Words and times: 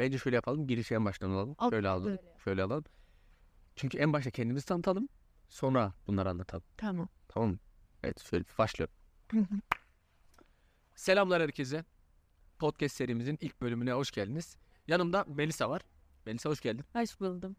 Bence 0.00 0.18
şöyle 0.18 0.34
yapalım. 0.36 0.66
Girişi 0.66 0.94
en 0.94 1.04
baştan 1.04 1.30
alalım. 1.30 1.54
Al, 1.58 1.70
Şöyle 1.70 1.88
alalım. 1.88 2.06
böyle. 2.06 2.22
Şöyle 2.44 2.62
alalım. 2.62 2.84
Çünkü 3.76 3.98
en 3.98 4.12
başta 4.12 4.30
kendimizi 4.30 4.66
tanıtalım. 4.66 5.08
Sonra 5.48 5.92
bunları 6.06 6.30
anlatalım. 6.30 6.64
Tamam. 6.76 7.08
Tamam? 7.28 7.58
Evet 8.02 8.20
şöyle 8.20 8.44
başlıyorum. 8.58 8.94
Selamlar 10.94 11.42
herkese. 11.42 11.84
Podcast 12.58 12.96
serimizin 12.96 13.38
ilk 13.40 13.60
bölümüne 13.60 13.92
hoş 13.92 14.10
geldiniz. 14.10 14.56
Yanımda 14.86 15.24
Melisa 15.28 15.70
var. 15.70 15.82
Melisa 16.26 16.50
hoş 16.50 16.60
geldin. 16.60 16.84
Hoş 16.92 17.20
buldum. 17.20 17.56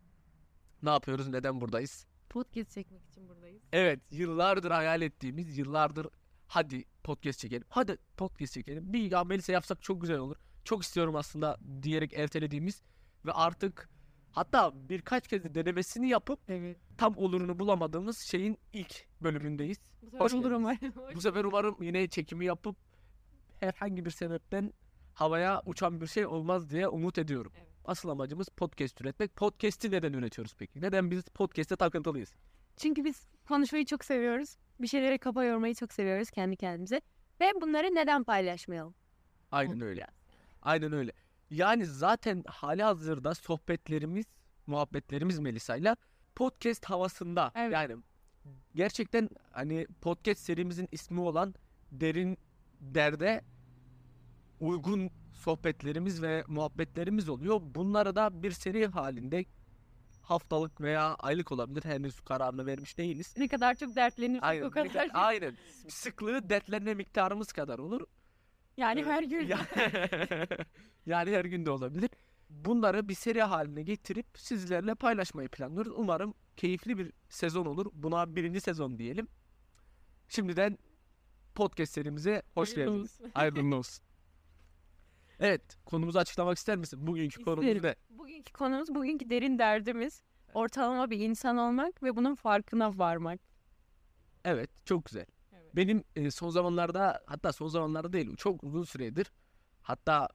Ne 0.83 0.89
yapıyoruz? 0.89 1.27
Neden 1.27 1.61
buradayız? 1.61 2.05
Podcast 2.29 2.71
çekmek 2.71 3.05
için 3.05 3.29
buradayız. 3.29 3.61
Evet, 3.73 3.99
yıllardır 4.11 4.71
hayal 4.71 5.01
ettiğimiz, 5.01 5.57
yıllardır 5.57 6.07
hadi 6.47 6.85
podcast 7.03 7.39
çekelim. 7.39 7.63
Hadi 7.69 7.97
podcast 8.17 8.53
çekelim. 8.53 8.93
Bir 8.93 9.11
ya 9.11 9.23
Melisa 9.23 9.51
yapsak 9.53 9.81
çok 9.81 10.01
güzel 10.01 10.17
olur. 10.17 10.35
Çok 10.63 10.83
istiyorum 10.83 11.15
aslında 11.15 11.57
diyerek 11.83 12.13
ertelediğimiz 12.13 12.81
ve 13.25 13.31
artık 13.31 13.89
hatta 14.31 14.71
birkaç 14.89 15.27
kez 15.27 15.43
de 15.43 15.55
denemesini 15.55 16.09
yapıp 16.09 16.39
Evet. 16.47 16.77
tam 16.97 17.17
olurunu 17.17 17.59
bulamadığımız 17.59 18.17
şeyin 18.19 18.57
ilk 18.73 19.05
bölümündeyiz. 19.21 19.77
Bu 20.01 20.05
sefer 20.05 20.19
Hoş 20.19 20.33
olur 20.33 20.51
ama. 20.51 20.75
Bu 21.15 21.21
sefer 21.21 21.43
umarım 21.43 21.77
yine 21.81 22.07
çekimi 22.07 22.45
yapıp 22.45 22.75
herhangi 23.59 24.05
bir 24.05 24.11
sebepten 24.11 24.73
havaya 25.13 25.61
uçan 25.65 26.01
bir 26.01 26.07
şey 26.07 26.25
olmaz 26.25 26.69
diye 26.69 26.87
umut 26.87 27.17
ediyorum. 27.17 27.51
Evet. 27.55 27.67
Asıl 27.85 28.09
amacımız 28.09 28.49
podcast 28.49 29.01
üretmek. 29.01 29.35
Podcast'i 29.35 29.91
neden 29.91 30.13
üretiyoruz 30.13 30.55
peki? 30.57 30.81
Neden 30.81 31.11
biz 31.11 31.23
podcast'e 31.23 31.75
takıntılıyız? 31.75 32.33
Çünkü 32.77 33.05
biz 33.05 33.27
konuşmayı 33.47 33.85
çok 33.85 34.05
seviyoruz. 34.05 34.57
Bir 34.79 34.87
şeylere 34.87 35.17
kafa 35.17 35.43
yormayı 35.43 35.75
çok 35.75 35.93
seviyoruz 35.93 36.29
kendi 36.31 36.55
kendimize. 36.55 37.01
Ve 37.41 37.51
bunları 37.61 37.95
neden 37.95 38.23
paylaşmayalım? 38.23 38.93
Aynen 39.51 39.81
öyle. 39.81 40.07
Aynen 40.61 40.91
öyle. 40.93 41.11
Yani 41.49 41.85
zaten 41.85 42.43
hali 42.47 42.83
hazırda 42.83 43.35
sohbetlerimiz, 43.35 44.25
muhabbetlerimiz 44.67 45.39
Melisa'yla 45.39 45.95
podcast 46.35 46.85
havasında. 46.85 47.51
Evet. 47.55 47.73
Yani 47.73 47.97
gerçekten 48.75 49.29
hani 49.51 49.87
podcast 50.01 50.41
serimizin 50.41 50.87
ismi 50.91 51.19
olan 51.21 51.55
Derin 51.91 52.37
Derde 52.81 53.41
uygun 54.59 55.09
sohbetlerimiz 55.33 56.21
ve 56.21 56.43
muhabbetlerimiz 56.47 57.29
oluyor. 57.29 57.61
Bunları 57.63 58.15
da 58.15 58.43
bir 58.43 58.51
seri 58.51 58.87
halinde 58.87 59.45
haftalık 60.21 60.81
veya 60.81 61.15
aylık 61.15 61.51
olabilir. 61.51 61.83
Henüz 61.85 62.19
kararını 62.21 62.65
vermiş 62.65 62.97
değiliz. 62.97 63.33
Ne 63.37 63.47
kadar 63.47 63.75
çok 63.75 63.95
dertlenirsek 63.95 64.43
Aynen. 64.43 64.63
o 64.65 64.71
kadar- 64.71 65.09
Aynen. 65.13 65.57
Sıklığı 65.87 66.49
dertlenme 66.49 66.93
miktarımız 66.93 67.51
kadar 67.53 67.79
olur. 67.79 68.01
Yani 68.77 69.03
her 69.03 69.23
gün. 69.23 69.47
Ya- 69.47 69.67
yani 71.05 71.31
her 71.31 71.45
gün 71.45 71.65
de 71.65 71.71
olabilir. 71.71 72.09
Bunları 72.49 73.09
bir 73.09 73.13
seri 73.13 73.41
haline 73.41 73.83
getirip 73.83 74.25
sizlerle 74.35 74.95
paylaşmayı 74.95 75.49
planlıyoruz. 75.49 75.93
Umarım 75.95 76.33
keyifli 76.57 76.97
bir 76.97 77.11
sezon 77.29 77.65
olur. 77.65 77.85
Buna 77.93 78.35
birinci 78.35 78.61
sezon 78.61 78.97
diyelim. 78.97 79.27
Şimdiden 80.29 80.77
podcast 81.55 81.93
serimize 81.93 82.41
hoş 82.53 82.69
Hayırlı 82.77 82.91
geldiniz. 82.91 83.11
olsun. 83.21 83.31
Hayırlı 83.33 83.75
olsun. 83.77 84.03
Evet, 85.39 85.77
konumuzu 85.85 86.19
açıklamak 86.19 86.57
ister 86.57 86.77
misin? 86.77 87.07
Bugünkü 87.07 87.43
konumuz 87.43 87.65
İsterim. 87.65 87.83
ne? 88.11 88.17
Bugünkü 88.17 88.53
konumuz, 88.53 88.95
bugünkü 88.95 89.29
derin 89.29 89.59
derdimiz 89.59 90.21
ortalama 90.53 91.09
bir 91.09 91.19
insan 91.19 91.57
olmak 91.57 92.03
ve 92.03 92.15
bunun 92.15 92.35
farkına 92.35 92.97
varmak. 92.97 93.39
Evet, 94.45 94.69
çok 94.85 95.05
güzel. 95.05 95.25
Benim 95.75 96.03
e, 96.15 96.31
son 96.31 96.49
zamanlarda, 96.49 97.23
hatta 97.25 97.53
son 97.53 97.67
zamanlarda 97.67 98.13
değil, 98.13 98.35
çok 98.35 98.63
uzun 98.63 98.83
süredir, 98.83 99.31
hatta 99.81 100.27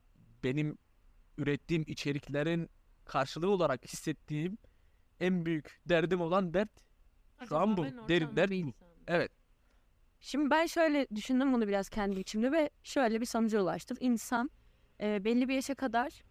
benim 0.45 0.79
ürettiğim 1.39 1.85
içeriklerin 1.87 2.71
karşılığı 3.05 3.51
olarak 3.51 3.85
hissettiğim 3.85 4.59
en 5.21 5.47
büyük 5.47 5.81
derdim 5.87 6.21
olan 6.21 6.55
dert 6.55 6.71
Şu 7.49 7.57
an 7.57 7.77
bu. 7.77 7.85
Derin 8.09 8.37
dert 8.37 8.51
bu. 8.51 8.73
Evet. 9.07 9.33
Şimdi 10.21 10.51
ben 10.51 10.67
şöyle 10.67 11.07
düşündüm 11.15 11.53
bunu 11.53 11.69
biraz 11.69 11.89
kendi 11.89 12.21
içimde 12.21 12.53
ve 12.53 12.71
şöyle 12.83 13.21
bir 13.21 13.27
sonuca 13.27 13.61
ulaştım. 13.61 13.97
İnsan 14.01 14.51
e, 15.01 15.25
belli 15.25 15.49
bir 15.49 15.55
yaşa 15.55 15.75
kadar 15.75 16.23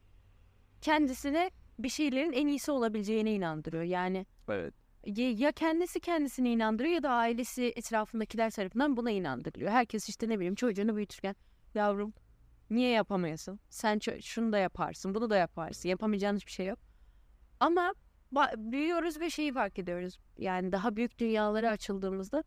kendisine 0.81 1.51
bir 1.79 1.89
şeylerin 1.89 2.31
en 2.31 2.47
iyisi 2.47 2.71
olabileceğine 2.71 3.33
inandırıyor. 3.33 3.83
Yani 3.83 4.25
Evet. 4.49 4.73
Ya, 5.05 5.51
kendisi 5.51 5.99
kendisine 5.99 6.51
inandırıyor 6.51 6.93
ya 6.93 7.03
da 7.03 7.09
ailesi 7.09 7.73
etrafındakiler 7.75 8.51
tarafından 8.51 8.97
buna 8.97 9.11
inandırılıyor. 9.11 9.71
Herkes 9.71 10.09
işte 10.09 10.29
ne 10.29 10.35
bileyim 10.35 10.55
çocuğunu 10.55 10.95
büyütürken 10.95 11.35
yavrum 11.75 12.13
niye 12.69 12.89
yapamıyorsun? 12.89 13.59
Sen 13.69 13.99
şunu 14.21 14.51
da 14.51 14.57
yaparsın, 14.57 15.15
bunu 15.15 15.29
da 15.29 15.37
yaparsın. 15.37 15.89
Yapamayacağın 15.89 16.35
hiçbir 16.35 16.51
şey 16.51 16.65
yok. 16.65 16.79
Ama 17.59 17.93
büyüyoruz 18.57 19.19
ve 19.19 19.29
şeyi 19.29 19.53
fark 19.53 19.79
ediyoruz. 19.79 20.19
Yani 20.37 20.71
daha 20.71 20.95
büyük 20.95 21.19
dünyalara 21.19 21.69
açıldığımızda 21.69 22.43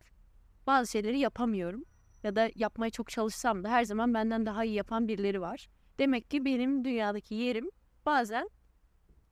bazı 0.67 0.91
şeyleri 0.91 1.19
yapamıyorum. 1.19 1.85
Ya 2.23 2.37
da 2.37 2.51
yapmaya 2.55 2.91
çok 2.91 3.11
çalışsam 3.11 3.65
da 3.65 3.69
her 3.71 3.85
zaman 3.85 4.15
benden 4.15 4.47
daha 4.47 4.65
iyi 4.65 4.75
yapan 4.75 5.09
birileri 5.09 5.41
var. 5.41 5.69
Demek 5.99 6.31
ki 6.31 6.45
benim 6.45 6.85
dünyadaki 6.85 7.35
yerim 7.35 7.71
bazen 8.07 8.51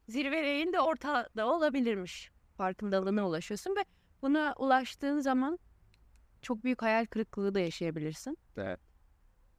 zirve 0.08 0.42
değil 0.42 0.72
de 0.72 0.80
ortada 0.80 1.46
olabilirmiş. 1.46 2.35
Farkındalığına 2.56 3.28
ulaşıyorsun 3.28 3.70
ve 3.70 3.84
buna 4.22 4.54
ulaştığın 4.58 5.20
zaman 5.20 5.58
çok 6.42 6.64
büyük 6.64 6.82
hayal 6.82 7.06
kırıklığı 7.06 7.54
da 7.54 7.60
yaşayabilirsin. 7.60 8.38
Evet. 8.56 8.80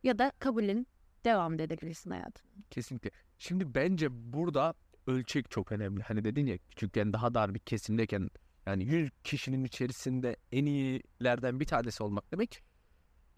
Ya 0.03 0.19
da 0.19 0.31
kabulün 0.39 0.87
devam 1.25 1.53
edebilirsin 1.53 2.11
hayatına. 2.11 2.51
Kesinlikle. 2.69 3.09
Şimdi 3.37 3.75
bence 3.75 4.07
burada 4.33 4.73
ölçek 5.07 5.51
çok 5.51 5.71
önemli. 5.71 6.03
Hani 6.03 6.23
dedin 6.23 6.45
ya 6.45 6.57
küçükken 6.57 7.13
daha 7.13 7.33
dar 7.33 7.53
bir 7.53 7.59
kesimdeyken 7.59 8.29
yani 8.65 8.83
100 8.83 9.11
kişinin 9.23 9.63
içerisinde 9.63 10.35
en 10.51 10.65
iyilerden 10.65 11.59
bir 11.59 11.65
tanesi 11.65 12.03
olmak 12.03 12.31
demek 12.31 12.63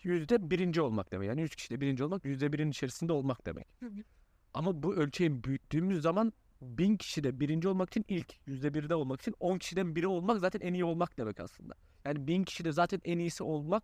yüzde 0.04 0.50
birinci 0.52 0.82
olmak 0.82 1.12
demek. 1.12 1.28
Yani 1.28 1.42
100 1.42 1.56
kişide 1.56 1.82
birinci 1.82 2.04
olmak 2.04 2.26
yüzde 2.26 2.54
birin 2.54 2.70
içerisinde 2.70 3.14
olmak 3.14 3.46
demek. 3.46 3.68
Ama 4.54 4.84
bu 4.84 4.96
ölçeği 4.96 5.44
büyüttüğümüz 5.44 6.02
zaman 6.02 6.34
bin 6.62 6.98
kişide 6.98 7.40
birinci 7.40 7.68
olmak 7.68 7.90
için 7.90 8.06
ilk 8.08 8.36
yüzde 8.48 8.74
birde 8.74 8.96
olmak 8.96 9.22
için 9.22 9.36
10 9.40 9.58
kişiden 9.58 9.96
biri 9.96 10.08
olmak 10.08 10.40
zaten 10.40 10.60
en 10.60 10.74
iyi 10.74 10.86
olmak 10.86 11.18
demek 11.18 11.40
aslında. 11.40 11.74
Yani 12.06 12.28
bin 12.28 12.44
kişide 12.44 12.72
zaten 12.72 13.02
en 13.04 13.20
iyisi 13.20 13.44
olmak 13.44 13.84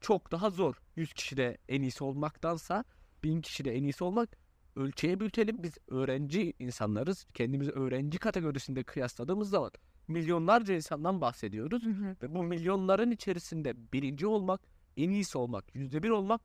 çok 0.00 0.32
daha 0.32 0.50
zor. 0.50 0.82
100 0.96 1.12
kişide 1.12 1.58
en 1.68 1.82
iyisi 1.82 2.04
olmaktansa 2.04 2.84
bin 3.24 3.40
kişide 3.40 3.76
en 3.76 3.82
iyisi 3.82 4.04
olmak 4.04 4.36
ölçeğe 4.76 5.20
büyütelim. 5.20 5.62
Biz 5.62 5.78
öğrenci 5.88 6.52
insanlarız. 6.58 7.26
Kendimizi 7.34 7.70
öğrenci 7.70 8.18
kategorisinde 8.18 8.84
kıyasladığımız 8.84 9.50
zaman 9.50 9.70
milyonlarca 10.08 10.74
insandan 10.74 11.20
bahsediyoruz. 11.20 11.86
Ve 12.22 12.34
bu 12.34 12.42
milyonların 12.42 13.10
içerisinde 13.10 13.92
birinci 13.92 14.26
olmak, 14.26 14.60
en 14.96 15.10
iyisi 15.10 15.38
olmak, 15.38 15.74
yüzde 15.74 16.02
bir 16.02 16.10
olmak 16.10 16.40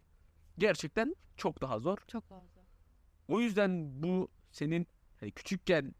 gerçekten 0.58 1.16
çok 1.38 1.62
daha 1.62 1.80
zor. 1.80 1.98
Çok 2.08 2.24
fazla. 2.24 2.62
O 3.28 3.40
yüzden 3.40 4.04
bu 4.04 4.28
senin 4.52 4.88
hani 5.20 5.32
küçükken 5.32 5.96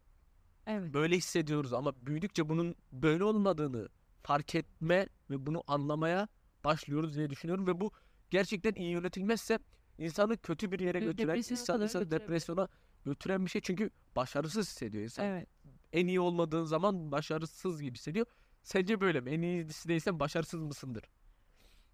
Evet. 0.66 0.94
böyle 0.94 1.16
hissediyoruz 1.16 1.72
ama 1.72 1.92
büyüdükçe 2.06 2.48
bunun 2.48 2.74
böyle 2.92 3.24
olmadığını 3.24 3.88
fark 4.22 4.54
etme 4.54 5.06
ve 5.30 5.46
bunu 5.46 5.62
anlamaya 5.66 6.28
başlıyoruz 6.64 7.16
diye 7.16 7.30
düşünüyorum 7.30 7.66
ve 7.66 7.80
bu 7.80 7.90
gerçekten 8.30 8.72
iyi 8.74 8.90
yönetilmezse 8.90 9.58
insanı 9.98 10.36
kötü 10.36 10.72
bir 10.72 10.80
yere 10.80 11.00
götüren, 11.00 11.36
insan, 11.36 11.82
insanı 11.82 12.10
depresyona 12.10 12.68
götüren 13.04 13.44
bir 13.44 13.50
şey 13.50 13.60
çünkü 13.60 13.90
başarısız 14.16 14.68
hissediyor 14.68 15.04
insan. 15.04 15.26
Evet. 15.26 15.48
En 15.92 16.06
iyi 16.06 16.20
olmadığın 16.20 16.64
zaman 16.64 17.12
başarısız 17.12 17.82
gibi 17.82 17.94
hissediyor. 17.94 18.26
Sence 18.62 19.00
böyle 19.00 19.20
mi? 19.20 19.30
En 19.30 19.42
iyisi 19.42 19.88
değilsen 19.88 20.20
başarısız 20.20 20.62
mısındır? 20.62 21.04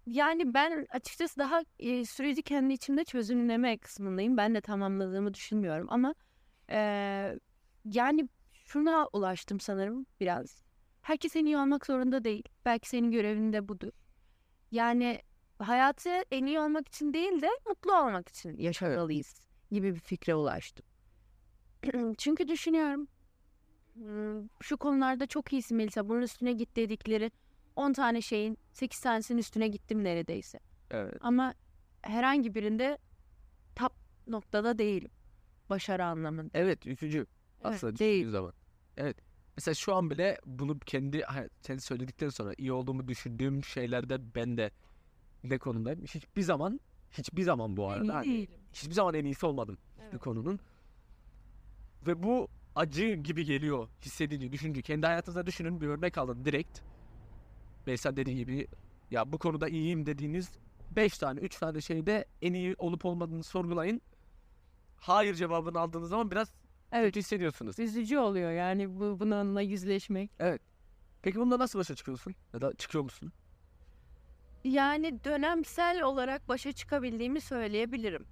Yani 0.07 0.53
ben 0.53 0.87
açıkçası 0.89 1.39
daha 1.39 1.61
e, 1.79 2.05
süreci 2.05 2.41
kendi 2.41 2.73
içimde 2.73 3.03
çözümleme 3.03 3.77
kısmındayım. 3.77 4.37
Ben 4.37 4.55
de 4.55 4.61
tamamladığımı 4.61 5.33
düşünmüyorum 5.33 5.87
ama 5.89 6.15
e, 6.69 6.79
yani 7.85 8.29
şuna 8.53 9.07
ulaştım 9.13 9.59
sanırım 9.59 10.05
biraz. 10.19 10.63
Herkes 11.01 11.35
en 11.35 11.45
iyi 11.45 11.57
olmak 11.57 11.85
zorunda 11.85 12.23
değil. 12.23 12.43
Belki 12.65 12.89
senin 12.89 13.11
görevin 13.11 13.53
de 13.53 13.67
budur. 13.67 13.91
Yani 14.71 15.21
hayatı 15.59 16.09
en 16.31 16.45
iyi 16.45 16.59
olmak 16.59 16.87
için 16.87 17.13
değil 17.13 17.41
de 17.41 17.49
mutlu 17.67 17.95
olmak 17.95 18.29
için 18.29 18.57
yaşamalıyız 18.57 19.47
gibi 19.71 19.95
bir 19.95 19.99
fikre 19.99 20.35
ulaştım. 20.35 20.85
Çünkü 22.17 22.47
düşünüyorum 22.47 23.07
hmm, 23.93 24.47
şu 24.61 24.77
konularda 24.77 25.27
çok 25.27 25.53
iyisin 25.53 25.77
Melisa. 25.77 26.09
Bunun 26.09 26.21
üstüne 26.21 26.53
git 26.53 26.75
dedikleri 26.75 27.31
10 27.75 27.93
tane 27.93 28.21
şeyin 28.21 28.57
8 28.73 28.99
tanesinin 28.99 29.39
üstüne 29.39 29.67
gittim 29.67 30.03
neredeyse. 30.03 30.59
Evet. 30.91 31.17
Ama 31.21 31.53
herhangi 32.01 32.55
birinde 32.55 32.97
top 33.75 33.93
noktada 34.27 34.77
değilim. 34.77 35.11
Başarı 35.69 36.05
anlamında. 36.05 36.49
Evet 36.53 36.85
üzücü 36.85 37.25
aslında 37.63 37.89
Evet, 37.91 37.99
değil. 37.99 38.29
zaman. 38.29 38.53
Evet. 38.97 39.17
Mesela 39.57 39.75
şu 39.75 39.95
an 39.95 40.09
bile 40.09 40.37
bunu 40.45 40.79
kendi 40.79 41.23
sen 41.61 41.77
söyledikten 41.77 42.29
sonra 42.29 42.53
iyi 42.57 42.71
olduğumu 42.71 43.07
düşündüğüm 43.07 43.63
şeylerde 43.63 44.35
ben 44.35 44.57
de 44.57 44.71
ne 45.43 45.57
konumdayım? 45.57 46.01
Hiçbir 46.01 46.41
zaman 46.41 46.79
hiçbir 47.11 47.43
zaman 47.43 47.77
bu 47.77 47.89
arada 47.89 48.15
hani 48.15 48.47
hiçbir 48.73 48.93
zaman 48.93 49.13
en 49.13 49.25
iyisi 49.25 49.45
olmadım 49.45 49.77
bir 49.97 50.03
Evet. 50.03 50.19
konunun. 50.19 50.59
Ve 52.07 52.23
bu 52.23 52.47
acı 52.75 53.13
gibi 53.13 53.45
geliyor 53.45 53.87
hissedince, 54.01 54.51
düşünce. 54.51 54.81
Kendi 54.81 55.05
hayatınızda 55.05 55.45
düşünün 55.45 55.81
bir 55.81 55.87
örnek 55.87 56.17
alın 56.17 56.45
direkt. 56.45 56.79
Mesela 57.85 58.17
dediği 58.17 58.35
gibi 58.35 58.67
ya 59.11 59.31
bu 59.31 59.37
konuda 59.37 59.67
iyiyim 59.67 60.05
dediğiniz 60.05 60.51
5 60.95 61.17
tane 61.17 61.39
3 61.39 61.59
tane 61.59 61.81
şeyde 61.81 62.25
en 62.41 62.53
iyi 62.53 62.75
olup 62.77 63.05
olmadığını 63.05 63.43
sorgulayın. 63.43 64.01
Hayır 64.99 65.33
cevabını 65.33 65.79
aldığınız 65.79 66.09
zaman 66.09 66.31
biraz 66.31 66.53
Evet. 66.91 67.05
kötü 67.05 67.19
hissediyorsunuz. 67.19 67.79
Üzücü 67.79 68.17
oluyor 68.17 68.51
yani 68.51 68.99
bu, 68.99 69.19
bununla 69.19 69.61
yüzleşmek. 69.61 70.31
Peki 71.21 71.39
bununla 71.39 71.59
nasıl 71.59 71.79
başa 71.79 71.95
çıkıyorsun? 71.95 72.35
Ya 72.53 72.61
da 72.61 72.73
çıkıyor 72.73 73.03
musun? 73.03 73.31
Yani 74.63 75.23
dönemsel 75.23 76.01
olarak 76.01 76.49
başa 76.49 76.71
çıkabildiğimi 76.71 77.41
söyleyebilirim. 77.41 78.25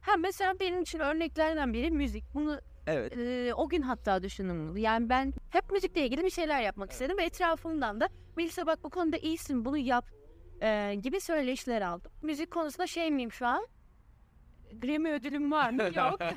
Ha 0.00 0.16
mesela 0.16 0.60
benim 0.60 0.82
için 0.82 0.98
örneklerden 0.98 1.72
biri 1.72 1.90
müzik. 1.90 2.24
Bunu 2.34 2.60
Evet. 2.86 3.16
e, 3.16 3.54
o 3.54 3.68
gün 3.68 3.82
hatta 3.82 4.22
düşündüm. 4.22 4.76
Yani 4.76 5.08
ben 5.08 5.32
hep 5.50 5.70
müzikle 5.70 6.06
ilgili 6.06 6.24
bir 6.24 6.30
şeyler 6.30 6.62
yapmak 6.62 6.90
istedim 6.92 7.18
ve 7.18 7.24
etrafımdan 7.24 8.00
da 8.00 8.08
Melisa 8.36 8.66
bak 8.66 8.84
bu 8.84 8.90
konuda 8.90 9.16
iyisin 9.16 9.64
bunu 9.64 9.78
yap 9.78 10.10
e, 10.62 10.94
gibi 10.94 11.20
söyleşiler 11.20 11.82
aldım. 11.82 12.12
Müzik 12.22 12.50
konusunda 12.50 12.86
şey 12.86 13.10
miyim 13.10 13.32
şu 13.32 13.46
an? 13.46 13.66
Grammy 14.80 15.10
ödülüm 15.12 15.50
var 15.52 15.70
mı? 15.70 15.82
Yok. 15.96 16.20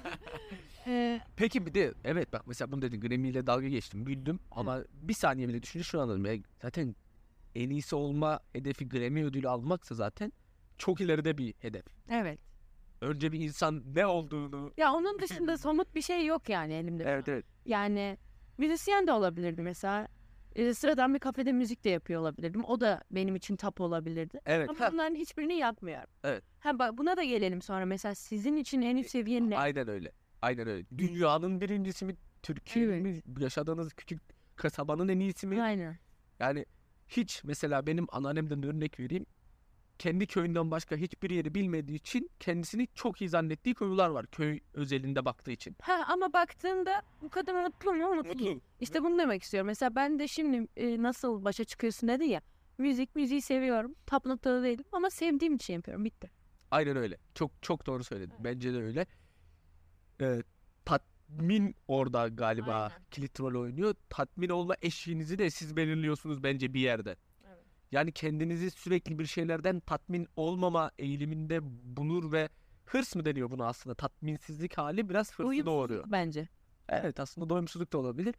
E, 0.88 1.22
Peki 1.36 1.66
bir 1.66 1.74
de 1.74 1.94
evet 2.04 2.34
bak 2.34 2.48
mesela 2.48 2.72
bunu 2.72 2.82
dedin 2.82 3.00
Grammy 3.02 3.30
ile 3.30 3.48
dalga 3.48 3.68
geçtim 3.68 4.06
güldüm 4.06 4.40
ama 4.52 4.80
bir 4.94 5.14
saniye 5.14 5.48
bile 5.48 5.64
düşünce 5.64 5.84
şunu 5.84 6.02
anladım. 6.02 6.26
Ya, 6.26 6.36
zaten 6.62 6.96
en 7.56 7.70
iyisi 7.70 7.96
olma 7.96 8.40
hedefi 8.54 8.90
Grammy 8.90 9.24
ödülü 9.24 9.50
almaksa 9.50 9.96
zaten 9.96 10.32
çok 10.78 11.02
ileride 11.02 11.38
bir 11.38 11.54
hedef. 11.60 11.86
evet. 12.10 12.40
Önce 13.02 13.32
bir 13.32 13.40
insan 13.40 13.84
ne 13.96 14.06
olduğunu 14.06 14.74
Ya 14.78 14.94
onun 14.94 15.20
dışında 15.20 15.58
somut 15.58 15.96
bir 15.96 16.02
şey 16.02 16.26
yok 16.26 16.50
yani 16.50 16.74
elimde. 16.74 17.04
Evet 17.08 17.28
evet. 17.28 17.46
Yani 17.66 18.18
müzisyen 18.58 19.08
de 19.08 19.12
olabilirdi 19.12 19.62
mesela. 19.62 20.08
E, 20.56 20.74
sıradan 20.74 21.14
bir 21.14 21.20
kafede 21.20 21.52
müzik 21.52 21.84
de 21.84 21.90
yapıyor 21.90 22.22
olabilirdim. 22.22 22.64
O 22.64 22.80
da 22.80 23.04
benim 23.12 23.36
için 23.36 23.56
tap 23.56 23.82
olabilirdi. 23.82 24.40
Evet. 24.46 24.70
Ama 24.70 24.80
ha, 24.80 24.92
bunların 24.92 25.16
hiçbirini 25.16 25.54
yapmıyorum. 25.54 26.10
Evet. 26.24 26.44
Ha 26.60 26.80
bak 26.80 26.98
buna 26.98 27.18
da 27.18 27.24
gelelim 27.24 27.62
sonra. 27.62 27.86
Mesela 27.86 28.16
sizin 28.16 28.56
için 28.58 28.82
en 28.82 28.98
üst 28.98 29.10
seviye 29.10 29.50
ne? 29.50 29.58
Aynen 29.58 29.88
öyle. 29.88 30.12
Aynen 30.42 30.68
öyle. 30.68 30.86
Dünyanın 30.98 31.62
birincisi 31.62 32.06
mi? 32.06 32.16
Türkiye'nin 32.44 33.04
mi? 33.04 33.22
Yaşadığınız 33.40 33.94
küçük 33.94 34.22
kasabanın 34.56 35.08
en 35.08 35.20
iyisi 35.20 35.48
mi? 35.48 35.64
Aynen. 35.64 35.98
Yani 36.40 36.66
hiç 37.08 37.44
mesela 37.44 37.88
benim 37.88 38.08
anneannemden 38.12 38.64
örnek 38.64 39.00
vereyim. 39.00 39.26
Kendi 40.00 40.28
köyünden 40.28 40.72
başka 40.72 40.96
hiçbir 40.96 41.30
yeri 41.30 41.56
bilmediği 41.56 41.96
için 41.96 42.30
kendisini 42.40 42.88
çok 42.96 43.22
iyi 43.22 43.30
zannettiği 43.30 43.76
köyler 43.76 44.08
var. 44.08 44.28
Köy 44.28 44.60
özelinde 44.74 45.26
baktığı 45.26 45.52
için. 45.52 45.76
Ha 45.82 46.06
ama 46.08 46.34
baktığında 46.34 47.02
bu 47.22 47.30
kadın 47.30 47.56
mutlu 47.56 47.94
mu? 47.94 48.16
Mutlu. 48.16 48.62
İşte 48.80 49.04
bunu 49.04 49.18
demek 49.20 49.44
istiyorum. 49.44 49.68
Mesela 49.68 49.96
ben 49.96 50.20
de 50.20 50.28
şimdi 50.28 50.68
e, 50.78 51.02
nasıl 51.02 51.46
başa 51.46 51.64
çıkıyorsun 51.64 52.10
dedi 52.10 52.26
ya. 52.26 52.42
Müzik, 52.78 53.16
müziği 53.16 53.42
seviyorum. 53.42 53.96
Tap 54.06 54.26
noktada 54.26 54.64
değilim 54.64 54.86
ama 54.92 55.10
sevdiğim 55.10 55.56
için 55.56 55.74
yapıyorum. 55.74 56.06
Bitti. 56.06 56.30
Aynen 56.72 56.98
öyle. 56.98 57.18
Çok 57.36 57.52
çok 57.62 57.86
doğru 57.86 58.04
söyledin. 58.04 58.36
Bence 58.40 58.74
de 58.74 58.78
öyle. 58.78 59.06
Ee, 60.22 60.44
tatmin 60.86 61.76
orada 61.88 62.28
galiba 62.28 62.76
Aynen. 62.76 63.06
kilit 63.12 63.40
rol 63.40 63.62
oynuyor. 63.62 63.96
Tatmin 64.10 64.50
olma 64.50 64.76
eşiğinizi 64.82 65.38
de 65.38 65.50
siz 65.50 65.76
belirliyorsunuz 65.76 66.44
bence 66.44 66.74
bir 66.74 66.80
yerde. 66.80 67.16
Yani 67.96 68.12
kendinizi 68.12 68.72
sürekli 68.72 69.20
bir 69.20 69.26
şeylerden 69.26 69.80
tatmin 69.80 70.28
olmama 70.36 70.92
eğiliminde 71.00 71.60
bulur 71.98 72.32
ve 72.32 72.50
hırs 72.86 73.16
mı 73.16 73.26
deniyor 73.26 73.52
buna 73.52 73.68
aslında? 73.68 73.96
Tatminsizlik 73.96 74.78
hali 74.78 75.10
biraz 75.10 75.30
hırsı 75.32 75.44
Uyumsuzluk 75.44 75.66
doğuruyor. 75.66 76.04
bence. 76.08 76.48
Evet 76.90 77.20
aslında 77.20 77.50
doyumsuzluk 77.50 77.94
da 77.94 77.98
olabilir. 77.98 78.36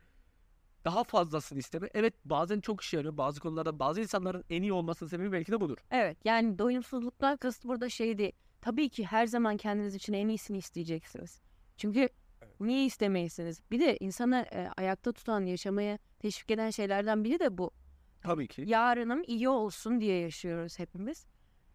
Daha 0.85 1.05
fazlasını 1.05 1.59
isteme. 1.59 1.89
Evet 1.95 2.15
bazen 2.25 2.61
çok 2.61 2.81
işe 2.81 2.97
yarıyor. 2.97 3.17
Bazı 3.17 3.41
konularda 3.41 3.79
bazı 3.79 4.01
insanların 4.01 4.45
en 4.51 4.63
iyi 4.63 4.73
olmasının 4.73 5.11
sebebi 5.11 5.33
belki 5.33 5.53
de 5.53 5.61
budur. 5.61 5.79
Evet 5.91 6.19
yani 6.25 6.59
doyumsuzluktan 6.59 7.37
kasıt 7.37 7.65
burada 7.65 7.89
şey 7.89 8.19
değil. 8.19 8.33
Tabii 8.61 8.89
ki 8.89 9.05
her 9.07 9.27
zaman 9.27 9.57
kendiniz 9.57 9.95
için 9.95 10.13
en 10.13 10.29
iyisini 10.29 10.59
isteyeceksiniz. 10.59 11.41
Çünkü 11.77 12.09
niye 12.61 12.85
istemeyesiniz? 12.85 13.61
Bir 13.71 13.81
de 13.81 13.97
insanı 14.01 14.47
e, 14.53 14.69
ayakta 14.77 15.13
tutan, 15.13 15.41
yaşamaya 15.47 15.99
teşvik 16.19 16.51
eden 16.51 16.71
şeylerden 16.71 17.25
biri 17.25 17.41
de 17.41 17.59
bu. 17.59 17.71
Tabii 18.27 18.49
ki. 18.49 18.65
Yarınım 18.67 19.23
iyi 19.27 19.49
olsun 19.49 20.01
diye 20.01 20.21
yaşıyoruz 20.21 20.79
hepimiz. 20.79 21.27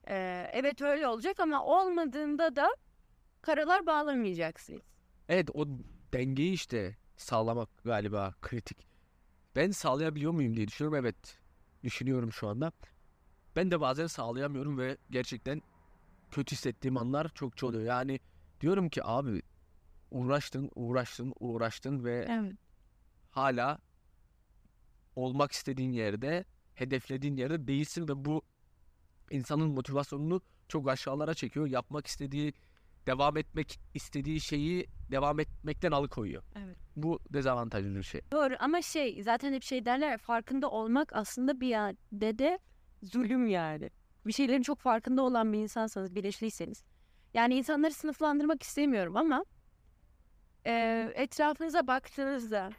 Ee, 0.07 0.49
evet 0.53 0.81
öyle 0.81 1.07
olacak 1.07 1.39
ama 1.39 1.65
olmadığında 1.65 2.55
da 2.55 2.69
karalar 3.41 3.85
bağlamayacaksınız. 3.85 4.81
Evet 5.29 5.49
o 5.53 5.67
dengeyi 6.13 6.53
işte 6.53 6.97
sağlamak 7.17 7.69
galiba 7.83 8.33
kritik. 8.41 8.87
Ben 9.55 9.71
sağlayabiliyor 9.71 10.31
muyum 10.31 10.55
diye 10.55 10.67
düşünüyorum. 10.67 10.99
Evet 11.05 11.39
düşünüyorum 11.83 12.31
şu 12.31 12.47
anda. 12.47 12.71
Ben 13.55 13.71
de 13.71 13.81
bazen 13.81 14.07
sağlayamıyorum 14.07 14.77
ve 14.77 14.97
gerçekten 15.09 15.61
kötü 16.31 16.51
hissettiğim 16.51 16.97
anlar 16.97 17.29
çok 17.35 17.63
oluyor. 17.63 17.83
Yani 17.83 18.19
diyorum 18.61 18.89
ki 18.89 19.03
abi 19.03 19.41
uğraştın, 20.11 20.71
uğraştın, 20.75 21.33
uğraştın 21.39 22.03
ve 22.03 22.25
Evet. 22.29 22.53
hala 23.31 23.79
olmak 25.15 25.51
istediğin 25.51 25.91
yerde, 25.91 26.45
hedeflediğin 26.75 27.35
yerde 27.35 27.67
değilsin 27.67 28.07
ve 28.07 28.25
bu 28.25 28.41
insanın 29.31 29.69
motivasyonunu 29.69 30.41
çok 30.67 30.89
aşağılara 30.89 31.33
çekiyor. 31.33 31.67
Yapmak 31.67 32.07
istediği, 32.07 32.53
devam 33.07 33.37
etmek 33.37 33.79
istediği 33.93 34.41
şeyi 34.41 34.87
devam 35.11 35.39
etmekten 35.39 35.91
alıkoyuyor. 35.91 36.43
Evet. 36.55 36.77
Bu 36.95 37.19
dezavantajlı 37.29 37.95
bir 37.95 38.03
şey. 38.03 38.21
Doğru 38.31 38.55
ama 38.59 38.81
şey 38.81 39.23
zaten 39.23 39.53
hep 39.53 39.63
şey 39.63 39.85
derler 39.85 40.17
farkında 40.17 40.69
olmak 40.69 41.15
aslında 41.15 41.61
bir 41.61 41.67
yerde 41.67 42.39
de 42.39 42.59
zulüm 43.03 43.47
yani. 43.47 43.89
Bir 44.25 44.33
şeylerin 44.33 44.61
çok 44.61 44.79
farkında 44.79 45.21
olan 45.21 45.53
bir 45.53 45.59
insansanız, 45.59 46.15
bilinçliyseniz. 46.15 46.83
Yani 47.33 47.55
insanları 47.55 47.93
sınıflandırmak 47.93 48.63
istemiyorum 48.63 49.17
ama 49.17 49.45
e, 50.65 51.11
etrafınıza 51.15 51.87
baktığınızda 51.87 52.71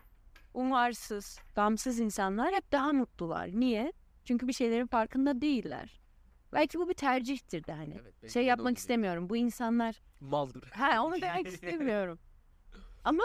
umarsız, 0.55 1.39
gamsız 1.55 2.01
insanlar 2.01 2.55
hep 2.55 2.73
daha 2.73 2.93
mutlular. 2.93 3.49
Niye? 3.49 3.93
Çünkü 4.25 4.49
bir 4.49 4.53
şeylerin 4.53 4.87
farkında 4.87 5.41
değiller. 5.41 6.01
Belki 6.53 6.79
bu 6.79 6.89
bir 6.89 6.95
tercihtir 6.95 7.65
de 7.65 7.73
hani. 7.73 8.01
Şey 8.29 8.45
yapmak 8.45 8.79
istemiyorum. 8.79 9.31
Bu 9.31 9.37
insanlar 9.37 10.03
Maldır. 10.21 10.71
Ha 10.71 11.05
onu 11.05 11.21
demek 11.21 11.47
istemiyorum. 11.53 12.19
Ama 13.05 13.25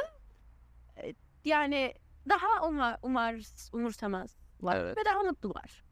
e, 0.97 1.13
yani 1.45 1.93
daha 2.29 2.67
umar, 2.67 2.99
umar 3.03 3.35
umursamazlar 3.73 4.77
Evet. 4.77 4.97
ve 4.97 5.05
daha 5.05 5.23
mutlular. 5.23 5.83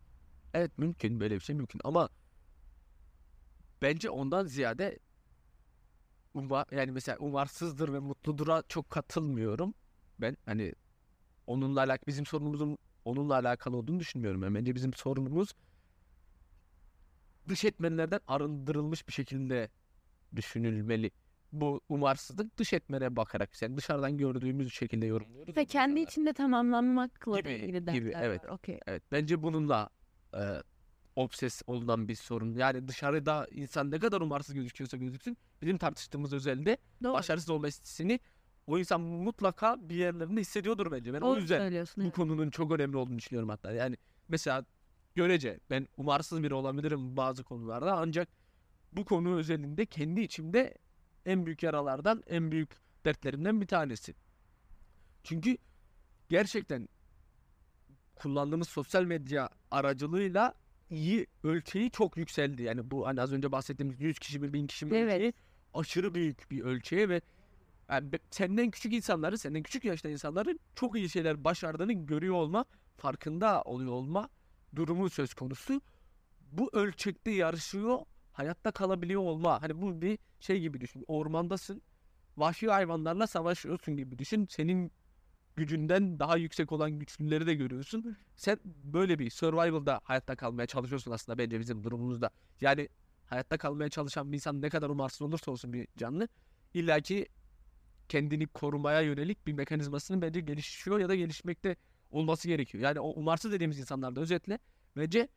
Evet 0.54 0.78
mümkün 0.78 1.20
böyle 1.20 1.36
bir 1.36 1.40
şey 1.40 1.56
mümkün 1.56 1.82
ama 1.84 2.10
bence 3.82 4.10
ondan 4.10 4.46
ziyade 4.46 5.00
umar 6.34 6.66
yani 6.72 6.92
mesela 6.92 7.18
umarsızdır 7.18 7.94
ve 7.94 8.00
mutludura 8.00 8.64
çok 8.70 8.90
katılmıyorum. 8.90 9.74
Ben 10.20 10.38
hani 10.46 10.74
onunla 11.48 11.80
alakalı 11.80 12.08
bizim 12.08 12.26
sorunumuzun 12.26 12.78
onunla 13.06 13.34
alakalı 13.34 13.78
olduğunu 13.78 14.00
düşünmüyorum. 14.00 14.44
Yani 14.44 14.56
bence 14.56 14.76
bizim 14.76 14.94
sorunumuz 14.94 15.54
dış 17.48 17.66
etmenlerden 17.66 18.20
arındırılmış 18.28 19.08
bir 19.08 19.14
şekilde 19.14 19.70
düşünülmeli. 20.36 21.12
Bu 21.52 21.82
umarsızlık 21.90 22.58
dış 22.58 22.74
etmene 22.74 23.16
bakarak 23.16 23.62
yani 23.62 23.78
dışarıdan 23.78 24.18
gördüğümüz 24.18 24.74
şekilde 24.74 25.06
yorumluyoruz. 25.06 25.58
Ve 25.58 25.66
kendi 25.66 25.92
insanlar. 25.92 26.08
içinde 26.12 26.34
tamamlanmakla 26.34 27.40
Gibi, 27.40 27.52
ilgili 27.52 27.94
gibi, 27.94 28.14
evet. 28.16 28.44
var. 28.44 28.50
Okey. 28.50 28.80
Evet 28.88 29.04
bence 29.12 29.44
bununla 29.44 29.90
e, 30.34 30.42
obses 31.16 31.62
olunan 31.68 32.08
bir 32.08 32.16
sorun. 32.16 32.54
Yani 32.54 32.88
dışarıda 32.88 33.48
insan 33.52 33.92
ne 33.92 34.00
kadar 34.00 34.22
umarsız 34.22 34.56
gözüküyorsa 34.56 34.98
gözüksün 34.98 35.38
bizim 35.62 35.78
tartıştığımız 35.78 36.34
özelde 36.34 36.78
Doğru. 37.04 37.14
başarısız 37.14 37.50
olma 37.50 37.68
hissini 37.68 38.20
o 38.68 38.80
insan 38.80 39.02
mutlaka 39.02 39.90
bir 39.90 39.96
yerlerinde 39.96 40.42
hissediyordur 40.42 40.92
bence. 40.92 41.14
Ben 41.14 41.22
o 41.22 41.26
Doğru 41.32 41.40
yüzden 41.40 41.72
bu 41.98 42.02
evet. 42.02 42.16
konunun 42.16 42.50
çok 42.50 42.72
önemli 42.72 42.98
olduğunu 42.98 43.18
düşünüyorum 43.18 43.50
hatta. 43.50 43.72
Yani 43.72 43.98
mesela 44.28 44.66
görece 45.16 45.60
ben 45.70 45.88
umarsız 45.98 46.44
biri 46.44 46.54
olabilirim 46.54 47.18
bazı 47.18 47.44
konularda 47.44 47.94
ancak 47.98 48.30
bu 48.92 49.06
konu 49.06 49.36
özelinde 49.36 49.86
kendi 49.86 50.22
içimde 50.22 50.78
en 51.26 51.46
büyük 51.46 51.64
yaralardan, 51.64 52.24
en 52.28 52.52
büyük 52.52 52.70
dertlerimden 53.06 53.62
bir 53.62 53.68
tanesi. 53.68 54.16
Çünkü 55.24 55.58
gerçekten 56.30 56.90
kullandığımız 58.16 58.70
sosyal 58.70 59.04
medya 59.04 59.50
aracılığıyla 59.72 60.54
iyi 60.90 61.28
ölçeği 61.44 61.92
çok 61.92 62.18
yükseldi. 62.18 62.64
Yani 62.64 62.92
bu 62.92 63.08
hani 63.08 63.22
az 63.22 63.34
önce 63.34 63.52
bahsettiğimiz 63.52 64.02
100 64.02 64.20
kişi 64.20 64.40
mi 64.40 64.54
1000 64.54 64.68
kişi 64.68 64.86
mi 64.86 64.98
Evet. 64.98 65.16
ölçeği 65.16 65.34
aşırı 65.74 66.16
büyük 66.16 66.52
bir 66.52 66.62
ölçeğe 66.62 67.10
ve 67.10 67.22
yani 67.90 68.10
senden 68.32 68.72
küçük 68.72 68.94
insanları, 68.94 69.38
senden 69.38 69.64
küçük 69.64 69.86
yaşta 69.86 70.10
insanların 70.10 70.60
çok 70.76 70.98
iyi 70.98 71.10
şeyler 71.10 71.44
başardığını 71.44 71.94
görüyor 71.94 72.36
olma, 72.36 72.66
farkında 72.98 73.62
oluyor 73.62 73.92
olma 73.92 74.30
durumu 74.76 75.10
söz 75.10 75.34
konusu. 75.34 75.82
Bu 76.52 76.70
ölçekte 76.74 77.32
yarışıyor, 77.32 78.00
hayatta 78.34 78.72
kalabiliyor 78.72 79.22
olma. 79.22 79.62
Hani 79.62 79.82
bu 79.82 80.02
bir 80.02 80.20
şey 80.40 80.60
gibi 80.60 80.82
düşün. 80.82 81.04
Ormandasın. 81.08 81.82
vahşi 82.38 82.68
hayvanlarla 82.68 83.28
savaşıyorsun 83.28 83.98
gibi 83.98 84.20
düşün. 84.20 84.48
Senin 84.50 84.92
gücünden 85.56 86.20
daha 86.20 86.38
yüksek 86.38 86.72
olan 86.72 87.00
güçlüleri 87.00 87.48
de 87.48 87.56
görüyorsun. 87.56 88.18
Sen 88.36 88.60
böyle 88.66 89.20
bir 89.20 89.30
survival'da 89.30 90.02
hayatta 90.04 90.36
kalmaya 90.36 90.68
çalışıyorsun 90.68 91.12
aslında 91.12 91.38
bence 91.38 91.60
bizim 91.60 91.84
durumumuzda. 91.84 92.30
Yani 92.62 92.90
hayatta 93.26 93.58
kalmaya 93.58 93.90
çalışan 93.90 94.32
bir 94.32 94.38
insan 94.38 94.62
ne 94.62 94.70
kadar 94.70 94.90
umarsız 94.90 95.22
olursa 95.22 95.52
olsun 95.52 95.74
bir 95.74 95.88
canlı 95.98 96.28
illaki 96.74 97.28
kendini 98.10 98.48
korumaya 98.48 99.02
yönelik 99.02 99.48
bir 99.48 99.54
mekanizmasının 99.54 100.22
bence 100.22 100.40
gelişiyor 100.42 101.00
ya 101.00 101.10
da 101.10 101.16
gelişmekte 101.16 101.76
olması 102.12 102.48
gerekiyor. 102.48 102.84
Yani 102.84 103.00
o 103.00 103.10
umarsız 103.10 103.52
dediğimiz 103.52 103.80
insanlar 103.80 104.16
da 104.16 104.22
özetle 104.22 104.60
bence 104.98 105.28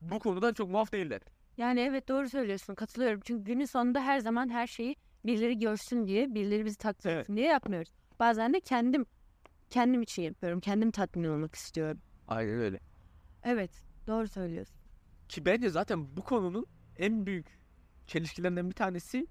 bu 0.00 0.18
konudan 0.18 0.54
çok 0.54 0.70
muaf 0.70 0.92
değiller. 0.92 1.20
Yani 1.56 1.80
evet 1.80 2.08
doğru 2.08 2.28
söylüyorsun 2.28 2.74
katılıyorum. 2.74 3.20
Çünkü 3.24 3.44
günün 3.44 3.64
sonunda 3.64 4.00
her 4.04 4.18
zaman 4.18 4.48
her 4.48 4.66
şeyi 4.66 4.96
birileri 5.24 5.58
görsün 5.58 6.06
diye, 6.06 6.34
birileri 6.34 6.64
bizi 6.64 6.76
takdir 6.78 7.10
Evet. 7.10 7.20
etsin 7.20 7.36
diye 7.36 7.46
yapmıyoruz. 7.46 7.92
Bazen 8.18 8.54
de 8.54 8.60
kendim 8.60 9.06
kendim 9.70 10.02
için 10.02 10.22
yapıyorum. 10.22 10.60
Kendim 10.60 10.90
tatmin 10.90 11.24
olmak 11.28 11.54
istiyorum. 11.54 12.00
Aynen 12.28 12.60
öyle. 12.60 12.80
Evet 13.42 13.70
doğru 14.06 14.28
söylüyorsun. 14.28 14.76
Ki 15.28 15.44
bence 15.44 15.68
zaten 15.70 16.16
bu 16.16 16.22
konunun 16.22 16.66
en 16.96 17.26
büyük 17.26 17.46
çelişkilerinden 18.06 18.70
bir 18.70 18.74
tanesi 18.74 19.26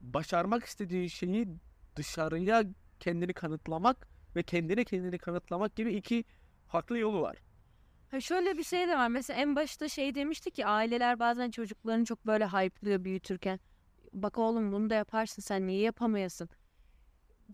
başarmak 0.00 0.64
istediği 0.64 1.10
şeyi 1.10 1.48
dışarıya 1.96 2.64
kendini 3.00 3.32
kanıtlamak 3.32 4.08
ve 4.36 4.42
kendine 4.42 4.84
kendini 4.84 5.18
kanıtlamak 5.18 5.76
gibi 5.76 5.92
iki 5.94 6.24
farklı 6.68 6.98
yolu 6.98 7.22
var. 7.22 7.36
Ha 8.10 8.20
şöyle 8.20 8.58
bir 8.58 8.62
şey 8.62 8.88
de 8.88 8.96
var. 8.98 9.08
Mesela 9.08 9.40
en 9.40 9.56
başta 9.56 9.88
şey 9.88 10.14
demişti 10.14 10.50
ki 10.50 10.66
aileler 10.66 11.18
bazen 11.18 11.50
çocuklarını 11.50 12.04
çok 12.04 12.26
böyle 12.26 12.46
hype'lıyor 12.46 13.04
büyütürken. 13.04 13.60
Bak 14.12 14.38
oğlum 14.38 14.72
bunu 14.72 14.90
da 14.90 14.94
yaparsın 14.94 15.42
sen 15.42 15.66
niye 15.66 15.80
yapamayasın? 15.80 16.48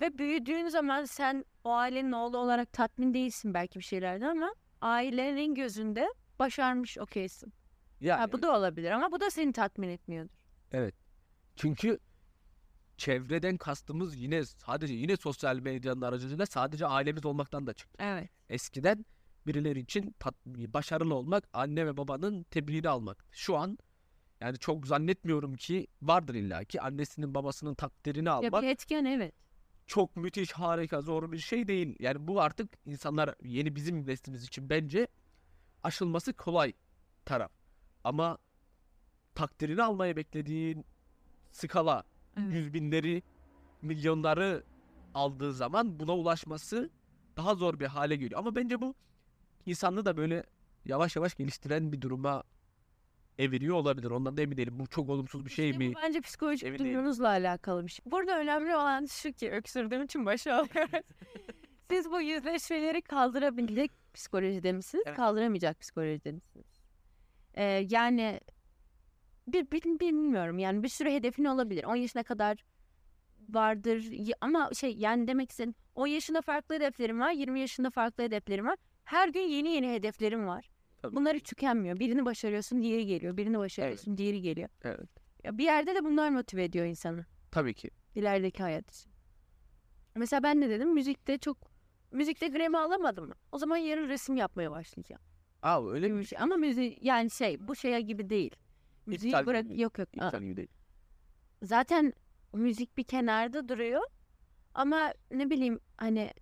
Ve 0.01 0.19
büyüdüğün 0.19 0.69
zaman 0.69 1.05
sen 1.05 1.45
o 1.65 1.73
ailenin 1.73 2.13
oğlu 2.13 2.39
olarak 2.39 2.73
tatmin 2.73 3.15
değilsin 3.15 3.55
belki 3.55 3.79
bir 3.79 3.85
şeylerden 3.85 4.27
ama 4.29 4.55
ailenin 4.81 5.55
gözünde 5.55 6.09
başarmış 6.39 6.99
okeysin. 6.99 7.53
Ya 8.01 8.21
Ha, 8.21 8.33
bu 8.33 8.43
da 8.43 8.57
olabilir 8.59 8.91
ama 8.91 9.13
bu 9.13 9.21
da 9.21 9.31
seni 9.31 9.53
tatmin 9.53 9.89
etmiyordur. 9.89 10.31
çünkü 11.57 11.99
çevreden 12.99 13.57
kastımız 13.57 14.17
yine 14.17 14.45
sadece 14.45 14.95
yine 14.95 15.17
sosyal 15.17 15.57
medyanın 15.59 16.01
aracılığıyla 16.03 16.47
sadece 16.47 16.87
ailemiz 16.87 17.27
olmaktan 17.27 17.67
da 17.67 17.73
çıktı. 17.75 17.97
Evet. 18.05 18.31
Eskiden 18.49 19.07
birileri 19.47 19.81
için 19.81 20.15
tat- 20.21 20.47
başarılı 20.47 21.15
olmak 21.15 21.49
anne 21.53 21.87
ve 21.87 21.97
babanın 21.97 22.43
tebliğini 22.43 22.89
almak. 22.89 23.25
Şu 23.33 23.57
an 23.57 23.79
yani 24.41 24.59
çok 24.59 24.87
zannetmiyorum 24.87 25.55
ki 25.55 25.87
vardır 26.03 26.35
illaki 26.35 26.81
annesinin 26.81 27.35
babasının 27.35 27.75
takdirini 27.75 28.29
Ya 28.29 28.35
almak 28.35 28.63
bir 28.63 28.69
etken 28.69 29.05
evet. 29.05 29.35
çok 29.87 30.17
müthiş 30.17 30.53
harika 30.53 31.01
zor 31.01 31.33
bir 31.33 31.39
şey 31.39 31.69
değil. 31.69 31.97
Yani 32.01 32.29
bu 32.29 32.41
artık 32.41 32.73
insanlar 32.87 33.35
yeni 33.43 33.77
bizim 33.77 34.07
neslimiz 34.07 34.45
için 34.45 34.71
bence 34.71 35.09
aşılması 35.83 36.33
kolay 36.33 36.73
taraf. 37.25 37.53
Ama 38.05 38.39
takdirini 39.35 39.83
almaya 39.83 40.17
beklediğin 40.17 40.85
skala 41.53 42.05
Evet. 42.39 42.55
yüz 42.55 42.75
binleri 42.75 43.23
milyonları 43.83 44.65
aldığı 45.15 45.53
zaman 45.53 46.01
buna 46.01 46.17
ulaşması 46.17 46.91
daha 47.37 47.55
zor 47.55 47.81
bir 47.81 47.87
hale 47.87 48.17
geliyor. 48.17 48.41
Ama 48.41 48.55
bence 48.57 48.81
bu 48.81 48.95
insanlığı 49.67 50.05
da 50.05 50.17
böyle 50.17 50.45
yavaş 50.85 51.17
yavaş 51.17 51.35
geliştiren 51.35 51.93
bir 51.93 52.01
duruma 52.01 52.45
eviriyor 53.39 53.77
olabilir. 53.77 54.11
Ondan 54.11 54.37
da 54.37 54.43
emin 54.43 54.57
değilim. 54.57 54.79
Bu 54.79 54.87
çok 54.87 55.09
olumsuz 55.09 55.45
bir 55.45 55.51
şey 55.51 55.71
İşte 55.71 55.89
mi? 55.89 55.95
bence 56.03 56.21
psikolojik 56.21 56.69
Emin 56.69 56.79
durumunuzla 56.79 57.29
alakalı 57.29 57.87
bir 57.87 57.91
şey. 57.91 58.05
Burada 58.11 58.39
önemli 58.41 58.77
olan 58.77 59.07
şu 59.07 59.33
ki 59.33 59.51
öksürdüğüm 59.51 60.03
için 60.03 60.27
başa 60.27 60.55
alıyorum. 60.55 61.05
Siz 61.91 62.11
bu 62.11 62.21
yüzleşmeleri 62.21 63.03
kaldırabilecek 63.03 63.93
psikolojide 64.15 64.73
misiniz? 64.73 65.05
Evet. 65.07 65.17
Kaldıramayacak 65.17 65.81
psikolojide 65.81 66.33
misiniz? 66.33 66.67
Ee, 67.55 67.87
yani 67.91 68.41
bir, 69.53 69.71
bir- 69.71 70.01
bilmiyorum 70.01 70.59
yani 70.59 70.83
bir 70.83 70.89
sürü 70.89 71.11
hedefin 71.11 71.45
olabilir. 71.45 71.85
10 71.85 71.97
yaşına 71.97 72.23
kadar 72.23 72.65
vardır 73.49 74.05
ama 74.41 74.71
şey 74.75 74.97
yani 74.97 75.29
demek 75.29 75.51
istediğim 75.51 75.75
10 75.95 76.07
yaşında 76.07 76.41
farklı 76.43 76.75
hedeflerim 76.75 77.21
var 77.21 77.31
20 77.33 77.61
yaşında 77.61 77.91
farklı 77.91 78.25
hedeflerim 78.25 78.67
var. 78.67 78.77
Her 79.05 79.29
gün 79.29 79.41
yeni 79.41 79.69
yeni 79.69 79.93
hedeflerim 79.93 80.47
var. 80.47 80.71
Tabii. 81.03 81.17
Bunlar 81.17 81.37
hiç 81.37 81.43
tükenmiyor. 81.43 81.99
Birini 81.99 82.25
başarıyorsun 82.25 82.83
diğeri 82.83 83.07
geliyor. 83.07 83.37
Birini 83.37 83.59
başarıyorsun 83.59 84.17
diğeri 84.19 84.43
geliyor. 84.43 84.69
Evet. 84.85 85.09
Ya 85.45 85.59
bir 85.59 85.65
yerde 85.65 85.95
de 85.95 86.05
bunlar 86.05 86.31
motive 86.31 86.65
ediyor 86.65 86.87
insanı 86.87 87.25
Tabii 87.51 87.75
ki. 87.75 87.91
ilerideki 88.15 88.63
hayat 88.63 88.91
için. 88.95 89.13
Mesela 90.15 90.43
ben 90.43 90.61
ne 90.61 90.71
dedim? 90.71 90.93
Müzikte 90.95 91.39
çok 91.39 91.57
müzikte 92.13 92.49
Grammy 92.49 92.79
alamadım? 92.79 93.33
O 93.53 93.59
zaman 93.59 93.77
yarın 93.77 94.09
resim 94.09 94.37
yapmaya 94.37 94.71
başlayacağım. 94.71 95.23
Aa 95.63 95.91
öyle 95.91 96.09
mi? 96.09 96.21
bir 96.21 96.25
şey. 96.25 96.39
Ama 96.39 96.57
müzik 96.57 97.05
yani 97.05 97.31
şey 97.31 97.69
bu 97.69 97.77
şeye 97.77 98.01
gibi 98.01 98.31
değil. 98.31 98.57
Müziği 99.09 99.33
İptal 99.33 99.47
bırak 99.47 99.65
gibi. 99.65 99.81
yok 99.81 99.99
yok. 99.99 100.09
Aa, 100.21 100.27
İptal 100.27 100.41
gibi 100.43 100.57
değil. 100.57 100.69
Zaten 101.63 102.13
müzik 102.53 102.97
bir 102.97 103.05
kenarda 103.05 103.69
duruyor. 103.69 104.03
Ama 104.75 105.13
ne 105.31 105.51
bileyim 105.51 105.81
hani 105.97 106.33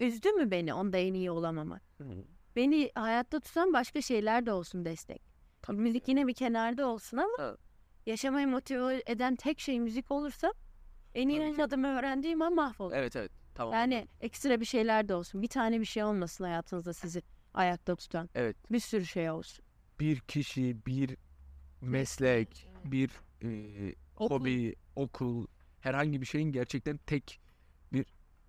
üzdü 0.00 0.32
mü 0.32 0.50
beni 0.50 0.74
onda 0.74 0.98
en 0.98 1.14
iyi 1.14 1.30
olamamak? 1.30 1.82
Beni 2.56 2.90
hayatta 2.94 3.40
tutan 3.40 3.72
başka 3.72 4.00
şeyler 4.02 4.46
de 4.46 4.52
olsun 4.52 4.84
destek. 4.84 5.22
Tabii. 5.62 5.76
Müzik 5.76 6.08
yine 6.08 6.26
bir 6.26 6.34
kenarda 6.34 6.86
olsun 6.86 7.16
ama 7.16 7.32
Evet. 7.38 7.58
yaşamayı 8.06 8.48
motive 8.48 9.02
eden 9.06 9.36
tek 9.36 9.60
şey 9.60 9.80
müzik 9.80 10.10
olursa 10.10 10.52
en 11.14 11.28
iyi 11.28 11.40
olmadığımı 11.40 11.86
öğrendiğim 11.98 12.42
an 12.42 12.54
mahvolur. 12.54 12.92
Evet 12.94 13.16
evet. 13.16 13.32
Tamam. 13.54 13.74
Yani 13.74 14.08
ekstra 14.20 14.60
bir 14.60 14.64
şeyler 14.64 15.08
de 15.08 15.14
olsun. 15.14 15.42
Bir 15.42 15.48
tane 15.48 15.80
bir 15.80 15.84
şey 15.84 16.04
olmasın 16.04 16.44
hayatınızda 16.44 16.92
sizi 16.92 17.22
ayakta 17.54 17.96
tutan. 17.96 18.30
Evet. 18.34 18.56
Bir 18.72 18.80
sürü 18.80 19.06
şey 19.06 19.30
olsun. 19.30 19.64
Bir 20.00 20.20
kişi, 20.20 20.86
bir 20.86 21.16
meslek, 21.90 22.68
bir 22.84 23.10
e, 23.42 23.94
Okul. 24.16 24.34
hobi, 24.40 24.74
okul, 24.96 25.46
herhangi 25.80 26.20
bir 26.20 26.26
şeyin 26.26 26.52
gerçekten 26.52 26.96
tek 26.96 27.40
bir 27.92 28.06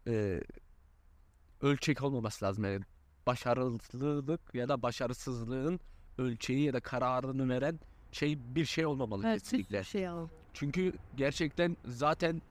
e, 0.08 0.42
ölçek 1.62 2.04
olmaması 2.04 2.46
lazım. 2.46 2.64
Yani 2.64 2.82
başarılılık 3.28 4.56
ya 4.56 4.70
da 4.70 4.82
başarısızlığın 4.82 5.80
ölçeği 6.18 6.66
ya 6.66 6.74
da 6.74 6.80
kararını 6.80 7.50
veren 7.50 7.80
şey 8.12 8.56
bir 8.56 8.66
şey 8.66 8.86
olmamalı 8.86 9.28
Evet, 9.28 9.42
kesinlikle. 9.42 9.84
şey. 9.84 10.08
Çünkü 10.54 10.94
gerçekten 11.16 11.78
zaten 11.86 12.42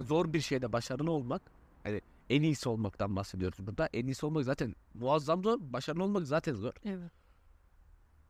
zor 0.00 0.32
bir 0.32 0.40
şeyde 0.40 0.72
başarılı 0.72 1.10
olmak 1.10 1.42
hani 1.82 2.00
en 2.30 2.42
iyisi 2.42 2.68
olmaktan 2.68 3.16
bahsediyoruz 3.16 3.58
burada. 3.66 3.88
En 3.92 4.06
iyisi 4.06 4.26
olmak 4.26 4.44
zaten 4.44 4.74
muazzam 4.94 5.42
zor. 5.44 5.58
Başarılı 5.60 6.04
olmak 6.04 6.26
zaten 6.26 6.54
zor. 6.54 6.72
Evet. 6.84 7.10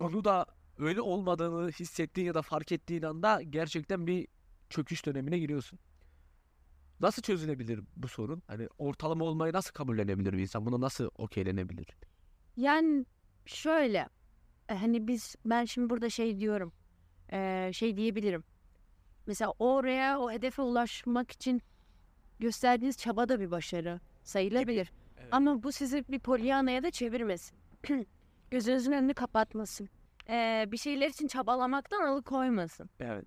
Onu 0.00 0.24
da 0.24 0.46
öyle 0.82 1.00
olmadığını 1.00 1.70
hissettiğin 1.70 2.26
ya 2.26 2.34
da 2.34 2.42
fark 2.42 2.72
ettiğin 2.72 3.02
anda 3.02 3.42
gerçekten 3.42 4.06
bir 4.06 4.28
çöküş 4.70 5.06
dönemine 5.06 5.38
giriyorsun. 5.38 5.78
Nasıl 7.00 7.22
çözülebilir 7.22 7.80
bu 7.96 8.08
sorun? 8.08 8.42
Hani 8.46 8.68
ortalama 8.78 9.24
olmayı 9.24 9.52
nasıl 9.52 9.72
kabullenebilir 9.72 10.32
bir 10.32 10.38
insan? 10.38 10.66
Buna 10.66 10.80
nasıl 10.80 11.10
okeylenebilir? 11.18 11.86
Yani 12.56 13.06
şöyle 13.46 14.08
e, 14.68 14.74
hani 14.74 15.08
biz 15.08 15.36
ben 15.44 15.64
şimdi 15.64 15.90
burada 15.90 16.10
şey 16.10 16.40
diyorum 16.40 16.72
e, 17.32 17.70
şey 17.72 17.96
diyebilirim. 17.96 18.44
Mesela 19.26 19.52
oraya 19.58 20.20
o 20.20 20.30
hedefe 20.30 20.62
ulaşmak 20.62 21.30
için 21.30 21.62
gösterdiğiniz 22.40 22.96
çaba 22.96 23.28
da 23.28 23.40
bir 23.40 23.50
başarı 23.50 24.00
sayılabilir. 24.22 24.92
Evet. 25.18 25.28
Ama 25.30 25.62
bu 25.62 25.72
sizi 25.72 26.04
bir 26.08 26.18
polyanaya 26.18 26.82
da 26.82 26.90
çevirmesin. 26.90 27.58
Gözünüzün 28.50 28.92
önünü 28.92 29.14
kapatmasın. 29.14 29.88
E, 30.28 30.64
bir 30.68 30.76
şeyler 30.76 31.08
için 31.08 31.26
çabalamaktan 31.26 32.02
alıkoymasın. 32.02 32.90
Evet. 33.00 33.26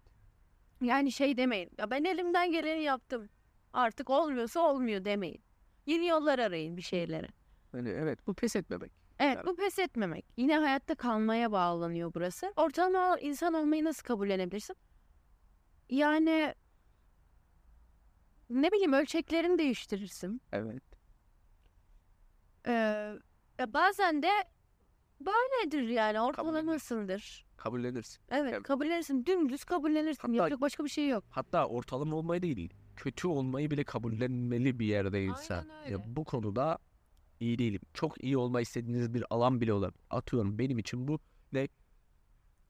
Yani 0.82 1.12
şey 1.12 1.38
demeyin. 1.38 1.70
Ya 1.78 1.90
ben 1.90 2.04
elimden 2.04 2.52
geleni 2.52 2.84
yaptım. 2.84 3.30
Artık 3.74 4.10
olmuyorsa 4.10 4.60
olmuyor 4.60 5.06
demeyin. 5.06 5.42
Yeni 5.86 6.08
yollar 6.08 6.40
arayın 6.40 6.78
bir 6.78 6.82
şeylere. 6.82 7.28
Hani 7.72 7.90
evet 7.90 8.28
bu 8.28 8.34
pes 8.34 8.56
etmemek. 8.56 8.92
Evet 9.20 9.38
bu 9.46 9.56
pes 9.56 9.80
etmemek. 9.80 10.26
Yine 10.38 10.58
hayatta 10.58 10.96
kalmaya 10.96 11.52
bağlanıyor 11.52 12.14
burası. 12.14 12.54
Ortalama 12.56 13.20
insan 13.20 13.54
olmayı 13.54 13.84
nasıl 13.84 14.04
kabullenebilirsin? 14.04 14.76
Yani 15.90 16.54
ne 18.50 18.72
bileyim 18.72 18.94
ölçeklerini 18.94 19.58
değiştirirsin. 19.58 20.42
Evet. 20.52 20.84
Ee, 22.68 23.14
bazen 23.68 24.24
de 24.24 24.30
böyledir 25.26 25.90
yani 25.90 26.22
ortalamasındır. 26.22 27.46
Kabullenirsin. 27.58 28.22
Evet 28.30 28.54
Evet. 28.54 28.64
kabullenirsin. 28.64 29.26
Dümdüz 29.26 29.64
kabullenirsin. 29.64 30.22
Hatta- 30.22 30.34
Yapacak 30.36 30.62
başka 30.62 30.84
bir 30.84 30.90
şey 30.90 31.08
yok. 31.08 31.24
Hatta 31.30 31.68
ortalama 31.68 32.16
olmayı 32.16 32.42
değil, 32.42 32.70
kötü 32.96 33.28
olmayı 33.28 33.72
bile 33.72 33.84
kabullenmeli 33.84 34.80
bir 34.80 34.86
yerde 34.86 35.24
insan. 35.24 35.68
Aynen 35.70 35.84
öyle. 35.84 35.92
Ya 35.92 36.04
bu 36.16 36.24
konuda 36.24 36.78
iyi 37.40 37.60
değilim. 37.60 37.82
Çok 37.94 38.24
iyi 38.24 38.38
olma 38.38 38.62
istediğiniz 38.62 39.14
bir 39.14 39.24
alan 39.30 39.62
bile 39.62 39.74
olabilir. 39.74 40.02
Atıyorum 40.10 40.60
benim 40.60 40.78
için 40.78 41.08
bu 41.08 41.20
ne? 41.54 41.68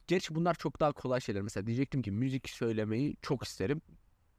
Gerçi 0.08 0.36
bunlar 0.36 0.54
çok 0.56 0.80
daha 0.80 0.92
kolay 0.92 1.22
şeyler. 1.22 1.42
Mesela 1.42 1.68
diyecektim 1.68 2.02
ki 2.02 2.12
müzik 2.12 2.50
söylemeyi 2.50 3.16
çok 3.22 3.44
isterim. 3.44 3.82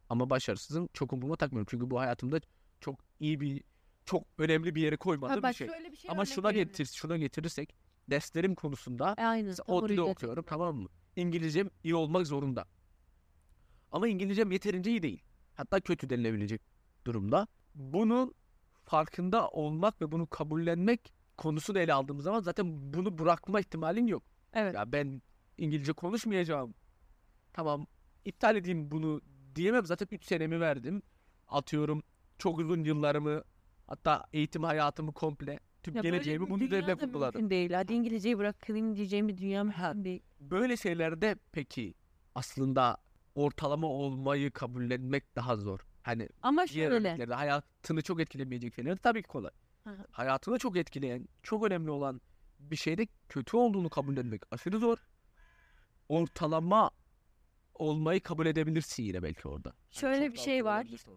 Ama 0.08 0.30
başarısızım 0.30 0.88
çok 0.92 1.12
umuruma 1.12 1.37
takmıyorum. 1.37 1.66
Çünkü 1.70 1.90
bu 1.90 2.00
hayatımda 2.00 2.40
çok 2.80 3.00
iyi 3.20 3.40
bir 3.40 3.62
çok 4.04 4.25
önemli 4.38 4.75
bir 4.75 4.82
yere 4.82 4.96
koymadığım 4.96 5.30
Ha, 5.30 5.37
bir 5.38 5.42
bak 5.42 5.56
şey. 5.56 5.68
şöyle 5.68 5.92
bir 5.92 5.96
şey 5.96 6.11
Ama 6.11 6.23
örnek 6.23 6.35
şuna 6.35 6.52
getir 6.52 6.85
şuna 6.87 7.16
getirirsek 7.16 7.75
derslerim 8.10 8.54
konusunda. 8.54 9.14
Mesela 9.46 9.64
tam 9.64 9.76
ODTÜ'de 9.76 10.02
okuyorum 10.02 10.44
tamam 10.48 10.76
mı? 10.76 10.88
İngilizcem 11.16 11.70
iyi 11.84 11.94
olmak 11.94 12.26
zorunda. 12.26 12.64
Ama 13.92 14.08
İngilizcem 14.08 14.50
yeterince 14.52 14.90
iyi 14.90 15.02
değil. 15.02 15.22
Hatta 15.54 15.80
kötü 15.80 16.10
denilebilecek 16.10 16.62
durumda. 17.04 17.46
Bunun 17.75 18.34
farkında 18.84 19.48
olmak 19.48 20.00
ve 20.00 20.12
bunu 20.12 20.26
kabullenmek 20.26 21.12
konusunu 21.36 21.78
ele 21.78 21.92
aldığımız 21.92 22.25
zaman 22.25 22.40
zaten 22.40 22.92
bunu 22.94 23.18
bırakma 23.18 23.60
ihtimalin 23.60 24.06
yok. 24.06 24.22
Evet. 24.52 24.75
Ya 24.75 24.92
ben 24.92 25.22
İngilizce 25.58 25.92
konuşmayacağım. 25.92 26.75
Tamam 27.52 27.86
iptal 28.25 28.56
edeyim 28.56 28.90
bunu 28.90 29.20
diyemem. 29.54 29.86
Zaten 29.86 30.08
3 30.10 30.25
senemi 30.25 30.60
verdim. 30.60 31.02
Atıyorum 31.48 32.02
çok 32.38 32.58
uzun 32.58 32.84
yıllarımı 32.84 33.42
hatta 33.86 34.25
eğitim 34.32 34.62
hayatımı 34.62 35.12
komple 35.12 35.60
tüm 35.87 35.97
Ya 35.97 36.02
böyle 36.02 36.16
geleceğimi 36.16 36.45
bir 36.47 36.50
bunun 36.50 36.61
dünya 36.61 36.66
üzerine 36.78 36.88
da 36.88 36.97
kurguladım. 37.07 37.40
mümkün 37.40 37.50
değil. 37.50 37.73
Hadi 37.73 37.93
İngilizceyi 37.95 38.38
bırakayım 38.38 38.97
diyeceğim 38.97 39.28
bir 39.28 39.38
dünya 39.38 39.64
mümkün 39.64 40.05
değil. 40.05 40.23
Böyle 40.40 40.76
şeylerde 40.76 41.37
peki 41.52 41.95
aslında 42.35 42.97
ortalama 43.35 43.87
olmayı 43.87 44.50
kabullenmek 44.50 45.37
daha 45.37 45.57
zor. 45.57 45.81
Hani 46.02 46.28
Ama 46.43 46.66
diğer 46.66 46.90
şöyle. 46.90 47.09
örneklerde 47.09 47.35
hayatını 47.35 48.02
çok 48.02 48.21
etkilemeyecek 48.21 48.75
şeyler 48.75 48.97
tabii 48.97 49.23
ki 49.23 49.28
kolay. 49.28 49.50
Hı 49.85 49.90
hı. 49.90 50.05
Hayatını 50.11 50.59
çok 50.59 50.76
etkileyen, 50.76 51.28
çok 51.43 51.64
önemli 51.66 51.90
olan 51.90 52.21
bir 52.61 52.76
şeyde 52.76 53.07
kötü 53.28 53.57
olduğunu 53.57 53.90
kabullenmek 53.90 54.43
aşırı 54.50 54.78
zor. 54.78 54.99
Ortalama 56.09 56.90
olmayı 57.75 58.21
kabul 58.21 58.47
edebilirsin 58.47 59.02
yine 59.02 59.23
belki 59.23 59.49
orada. 59.49 59.69
Hani 59.69 60.00
Şöyle 60.00 60.26
çok 60.26 60.35
bir 60.35 60.38
şey 60.40 60.64
var. 60.64 60.81
ortalama. 60.87 61.16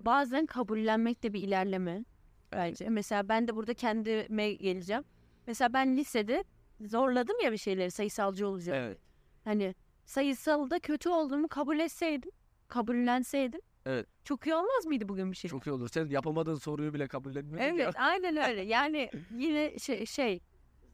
Bazen 0.00 0.46
kabullenmek 0.46 1.22
de 1.22 1.32
bir 1.32 1.42
ilerleme 1.42 2.04
bence. 2.52 2.88
Mesela 2.88 3.28
ben 3.28 3.48
de 3.48 3.56
burada 3.56 3.74
kendime 3.74 4.52
geleceğim. 4.52 5.04
Mesela 5.46 5.72
ben 5.72 5.96
lisede 5.96 6.44
zorladım 6.80 7.36
ya 7.44 7.52
bir 7.52 7.56
şeyleri 7.56 7.90
sayısalcı 7.90 8.48
olacağım. 8.48 8.78
Evet. 8.84 8.98
Hani 9.44 9.74
sayısalda 10.04 10.78
kötü 10.78 11.08
olduğumu 11.08 11.48
kabul 11.48 11.78
etseydim, 11.78 12.30
kabullenseydim. 12.68 13.60
Evet. 13.86 14.06
Çok 14.24 14.46
iyi 14.46 14.54
olmaz 14.54 14.86
mıydı 14.86 15.08
bugün 15.08 15.32
bir 15.32 15.36
şey? 15.36 15.50
Çok 15.50 15.66
iyi 15.66 15.70
olur. 15.70 15.88
Sen 15.88 16.08
yapamadığın 16.08 16.54
soruyu 16.54 16.94
bile 16.94 17.08
kabullenmedin 17.08 17.62
ya. 17.62 17.84
Evet, 17.84 17.94
aynen 17.98 18.36
öyle. 18.50 18.60
Yani 18.60 19.10
yine 19.38 19.78
şey, 19.78 20.06
şey 20.06 20.40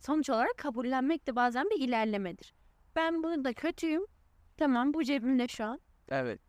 sonuç 0.01 0.31
olarak 0.31 0.57
kabullenmek 0.57 1.27
de 1.27 1.37
bazen 1.37 1.71
bir 1.71 1.81
ilerlemedir. 1.81 2.55
Ben 2.97 3.23
burada 3.23 3.53
kötüyüm. 3.53 4.07
Tamam 4.57 4.95
bu 4.95 5.05
cebimde 5.05 5.49
şu 5.49 5.65
an. 5.65 5.81
Evet. 6.09 6.41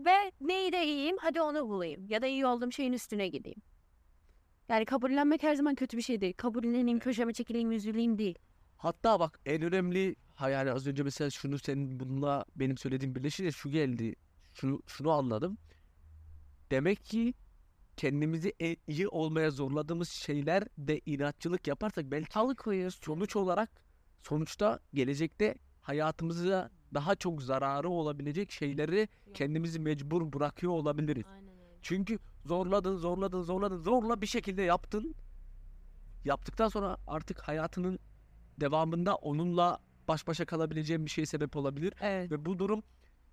Ve 0.00 0.32
neyi 0.40 0.72
de 0.72 0.84
iyiyim 0.84 1.16
hadi 1.20 1.40
onu 1.40 1.68
bulayım. 1.68 2.06
Ya 2.08 2.22
da 2.22 2.26
iyi 2.26 2.46
olduğum 2.46 2.72
şeyin 2.72 2.92
üstüne 2.92 3.28
gideyim. 3.28 3.62
Yani 4.68 4.84
kabullenmek 4.84 5.42
her 5.42 5.54
zaman 5.54 5.74
kötü 5.74 5.96
bir 5.96 6.02
şey 6.02 6.20
değil. 6.20 6.34
Kabulleneyim, 6.36 6.98
köşeme 6.98 7.32
çekileyim, 7.32 7.72
üzüleyim 7.72 8.18
değil. 8.18 8.38
Hatta 8.76 9.20
bak 9.20 9.40
en 9.46 9.62
önemli 9.62 10.16
ha 10.34 10.50
yani 10.50 10.70
az 10.72 10.86
önce 10.86 11.02
mesela 11.02 11.30
şunu 11.30 11.58
senin 11.58 12.00
bununla 12.00 12.44
benim 12.56 12.78
söylediğim 12.78 13.14
birleşince 13.14 13.52
şu 13.52 13.70
geldi. 13.70 14.14
Şu, 14.54 14.82
şunu 14.86 15.10
anladım. 15.10 15.58
Demek 16.70 17.04
ki 17.04 17.34
kendimizi 17.96 18.52
e- 18.62 18.76
iyi 18.88 19.08
olmaya 19.08 19.50
zorladığımız 19.50 20.08
şeyler 20.08 20.64
de 20.78 21.00
inatçılık 21.06 21.66
yaparsak 21.66 22.10
belki 22.10 22.38
Alıkoyuyorsun. 22.38 23.04
sonuç 23.04 23.36
olarak 23.36 23.70
sonuçta 24.22 24.80
gelecekte 24.94 25.54
hayatımıza 25.82 26.70
daha 26.94 27.14
çok 27.14 27.42
zararı 27.42 27.88
olabilecek 27.88 28.50
şeyleri 28.50 29.08
kendimizi 29.34 29.80
mecbur 29.80 30.32
bırakıyor 30.32 30.72
olabiliriz. 30.72 31.24
Aynen. 31.34 31.45
Çünkü 31.82 32.18
zorladın, 32.44 32.96
zorladın, 32.96 33.42
zorladın, 33.42 33.82
zorla 33.82 34.20
bir 34.22 34.26
şekilde 34.26 34.62
yaptın. 34.62 35.14
Yaptıktan 36.24 36.68
sonra 36.68 36.96
artık 37.06 37.40
hayatının 37.40 37.98
devamında 38.60 39.14
onunla 39.14 39.78
baş 40.08 40.26
başa 40.26 40.44
kalabileceğin 40.44 41.04
bir 41.06 41.10
şeye 41.10 41.26
sebep 41.26 41.56
olabilir. 41.56 41.94
Evet. 42.00 42.30
Ve 42.30 42.44
bu 42.44 42.58
durum 42.58 42.82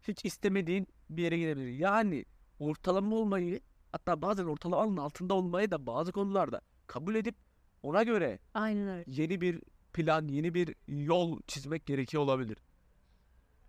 hiç 0.08 0.26
istemediğin 0.26 0.88
bir 1.10 1.24
yere 1.24 1.38
gidebilir. 1.38 1.68
Yani 1.68 2.26
ortalama 2.60 3.16
olmayı 3.16 3.60
hatta 3.92 4.22
bazen 4.22 4.46
ortalamanın 4.46 4.98
altında 4.98 5.34
olmayı 5.34 5.72
da 5.72 5.86
bazı 5.86 6.12
konularda 6.12 6.62
kabul 6.88 7.16
edip 7.16 7.36
ona 7.84 8.04
göre 8.04 8.40
Aynen 8.54 8.88
öyle. 8.88 9.04
yeni 9.08 9.42
bir 9.42 9.62
plan, 9.94 10.28
yeni 10.28 10.54
bir 10.54 10.76
yol 10.88 11.40
çizmek 11.48 11.86
gerekiyor 11.86 12.24
olabilir. 12.24 12.58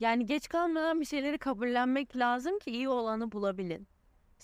Yani 0.01 0.27
geç 0.27 0.49
kalmadan 0.49 1.01
bir 1.01 1.05
şeyleri 1.07 1.39
kabullenmek 1.39 2.17
lazım 2.17 2.59
ki 2.59 2.71
iyi 2.71 2.89
olanı 2.89 3.33
bulabilin. 3.33 3.89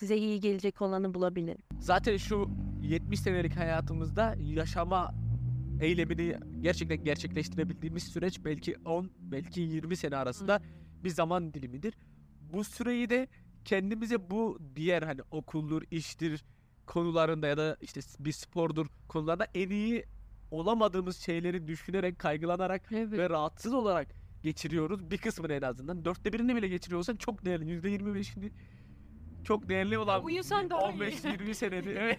Size 0.01 0.17
iyi 0.17 0.41
gelecek 0.41 0.83
olanı 0.83 1.15
bulabilin. 1.15 1.59
Zaten 1.81 2.17
şu 2.17 2.51
70 2.83 3.21
senelik 3.21 3.57
hayatımızda 3.57 4.37
yaşama 4.39 5.15
eylemini 5.81 6.37
gerçekten 6.61 7.05
gerçekleştirebildiğimiz 7.05 8.03
süreç 8.03 8.45
belki 8.45 8.77
10, 8.85 9.11
belki 9.19 9.61
20 9.61 9.97
sene 9.97 10.17
arasında 10.17 10.63
bir 11.05 11.09
zaman 11.09 11.55
dilimidir. 11.55 11.95
Bu 12.53 12.65
süreyi 12.65 13.11
de 13.11 13.29
kendimize 13.65 14.31
bu 14.31 14.59
diğer 14.77 15.03
hani 15.03 15.21
okuldur, 15.31 15.83
iştir 15.91 16.45
konularında 16.87 17.47
ya 17.47 17.57
da 17.57 17.77
işte 17.81 18.01
bir 18.19 18.33
spordur 18.33 18.87
konularda 19.09 19.47
en 19.55 19.71
iyi 19.71 20.05
olamadığımız 20.51 21.17
şeyleri 21.17 21.67
düşünerek, 21.67 22.19
kaygılanarak 22.19 22.83
Evet. 22.93 23.13
ve 23.13 23.31
rahatsız 23.31 23.75
olarak 23.75 24.09
geçiriyoruz. 24.43 25.11
Bir 25.11 25.19
kısmını 25.19 25.53
en 25.53 25.63
azından. 25.63 26.05
Dörtte 26.05 26.33
birini 26.33 26.57
bile 26.57 26.69
geçiriyorsan 26.69 27.17
çok 27.17 27.45
değerli. 27.45 27.71
Yüzde 27.71 27.89
yirmi 27.89 28.15
beşini 28.15 28.53
çok 29.45 29.69
değerli 29.69 29.99
olan 29.99 30.25
Uyusan 30.25 30.71
daha 30.71 30.91
iyi. 30.91 31.01
15-20 31.01 31.55
seneni. 31.55 31.89
Evet. 31.89 32.19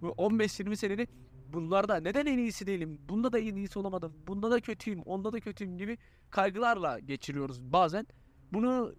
Bu 0.00 0.08
15-20 0.08 0.76
seneni 0.76 1.06
bunlarda 1.52 1.96
neden 1.96 2.26
en 2.26 2.38
iyisi 2.38 2.66
değilim? 2.66 3.00
Bunda 3.08 3.32
da 3.32 3.38
en 3.38 3.56
iyisi 3.56 3.78
olamadım. 3.78 4.12
Bunda 4.26 4.50
da 4.50 4.60
kötüyüm. 4.60 5.02
Onda 5.02 5.32
da 5.32 5.40
kötüyüm 5.40 5.78
gibi 5.78 5.98
kaygılarla 6.30 6.98
geçiriyoruz 6.98 7.60
bazen. 7.62 8.06
Bunu 8.52 8.94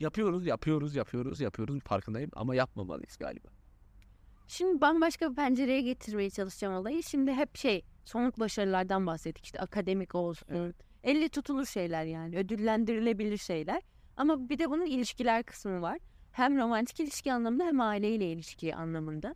yapıyoruz, 0.00 0.46
yapıyoruz, 0.46 0.96
yapıyoruz, 0.96 1.40
yapıyoruz. 1.40 1.80
Farkındayım 1.80 2.30
ama 2.34 2.54
yapmamalıyız 2.54 3.16
galiba. 3.16 3.48
Şimdi 4.46 4.80
bambaşka 4.80 5.30
bir 5.30 5.36
pencereye 5.36 5.80
getirmeye 5.80 6.30
çalışacağım 6.30 6.74
olayı. 6.74 7.02
Şimdi 7.02 7.32
hep 7.32 7.56
şey 7.56 7.84
somut 8.04 8.40
başarılardan 8.40 9.06
bahsettik. 9.06 9.44
İşte 9.44 9.60
akademik 9.60 10.14
olsun. 10.14 10.48
Evet. 10.50 10.76
Elle 11.04 11.28
tutulur 11.28 11.66
şeyler 11.66 12.04
yani. 12.04 12.38
Ödüllendirilebilir 12.38 13.38
şeyler. 13.38 13.82
Ama 14.16 14.48
bir 14.48 14.58
de 14.58 14.70
bunun 14.70 14.86
ilişkiler 14.86 15.42
kısmı 15.42 15.82
var. 15.82 15.98
Hem 16.34 16.58
romantik 16.58 17.00
ilişki 17.00 17.32
anlamında 17.32 17.64
hem 17.64 17.80
aileyle 17.80 18.32
ilişki 18.32 18.74
anlamında. 18.74 19.34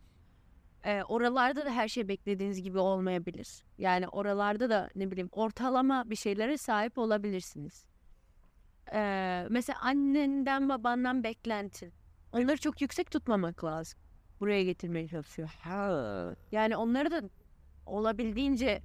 Ee, 0.83 1.03
oralarda 1.03 1.65
da 1.65 1.69
her 1.71 1.87
şey 1.87 2.07
beklediğiniz 2.07 2.61
gibi 2.61 2.79
olmayabilir. 2.79 3.63
Yani 3.77 4.07
oralarda 4.07 4.69
da 4.69 4.89
ne 4.95 5.11
bileyim 5.11 5.29
ortalama 5.31 6.09
bir 6.09 6.15
şeylere 6.15 6.57
sahip 6.57 6.97
olabilirsiniz. 6.97 7.85
Ee, 8.93 9.47
mesela 9.49 9.79
annenden 9.81 10.69
babandan 10.69 11.23
beklentin. 11.23 11.93
Onları 12.33 12.57
çok 12.57 12.81
yüksek 12.81 13.11
tutmamak 13.11 13.63
lazım. 13.63 13.99
Buraya 14.39 14.63
getirmeye 14.63 15.07
çalışıyor. 15.07 15.49
Ha. 15.61 16.35
Yani 16.51 16.77
onları 16.77 17.11
da 17.11 17.21
olabildiğince 17.85 18.81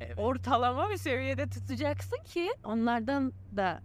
Evet. 0.00 0.18
ortalama 0.18 0.90
bir 0.90 0.96
seviyede 0.96 1.48
tutacaksın 1.50 2.22
ki 2.24 2.50
onlardan 2.64 3.32
da 3.56 3.82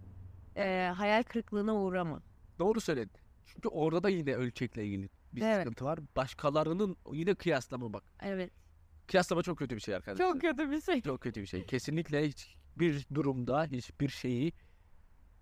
e, 0.56 0.92
hayal 0.96 1.22
kırıklığına 1.22 1.74
uğrama. 1.74 2.22
Doğru 2.58 2.80
söyledin. 2.80 3.12
Çünkü 3.46 3.68
orada 3.68 4.02
da 4.02 4.08
yine 4.08 4.34
ölçekle 4.34 4.84
ilgili 4.86 5.08
bir 5.32 5.42
Evet. 5.42 5.56
sıkıntı 5.58 5.84
var. 5.84 5.98
Başkalarının 6.16 6.96
yine 7.12 7.34
kıyaslama 7.34 7.92
bak. 7.92 8.02
Evet. 8.22 8.50
Kıyaslama 9.06 9.42
çok 9.42 9.58
kötü 9.58 9.76
bir 9.76 9.80
şey 9.80 9.94
arkadaşlar. 9.94 10.32
Çok 10.32 10.40
kötü 10.40 10.70
bir 10.70 10.80
şey. 10.80 11.00
Çok 11.00 11.20
kötü 11.20 11.40
bir 11.40 11.46
şey. 11.46 11.66
Kesinlikle 11.66 12.28
hiçbir 12.28 13.06
durumda 13.14 13.64
hiçbir 13.64 14.08
şeyi 14.08 14.52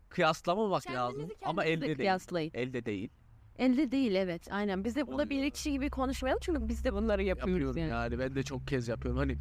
kıyaslamamak 0.08 0.90
lazım. 0.90 1.28
Ama 1.44 1.64
elde 1.64 1.86
değil. 1.86 1.96
kıyaslayın. 1.96 2.50
Elde 2.54 2.86
değil. 2.86 3.10
Elde 3.58 3.90
değil 3.90 4.14
evet. 4.14 4.48
Aynen. 4.50 4.84
Biz 4.84 4.96
de 4.96 5.06
burada 5.06 5.30
bir 5.30 5.38
Oluyor. 5.38 5.50
kişi 5.50 5.72
gibi 5.72 5.90
konuşmayalım 5.90 6.40
çünkü 6.44 6.68
biz 6.68 6.84
de 6.84 6.92
bunları 6.92 7.22
yapıyoruz 7.22 7.60
Yapıyorum 7.76 7.80
yani. 7.80 8.12
yani. 8.12 8.18
Ben 8.18 8.34
de 8.34 8.42
çok 8.42 8.66
kez 8.66 8.88
yapıyorum. 8.88 9.18
Hani 9.18 9.36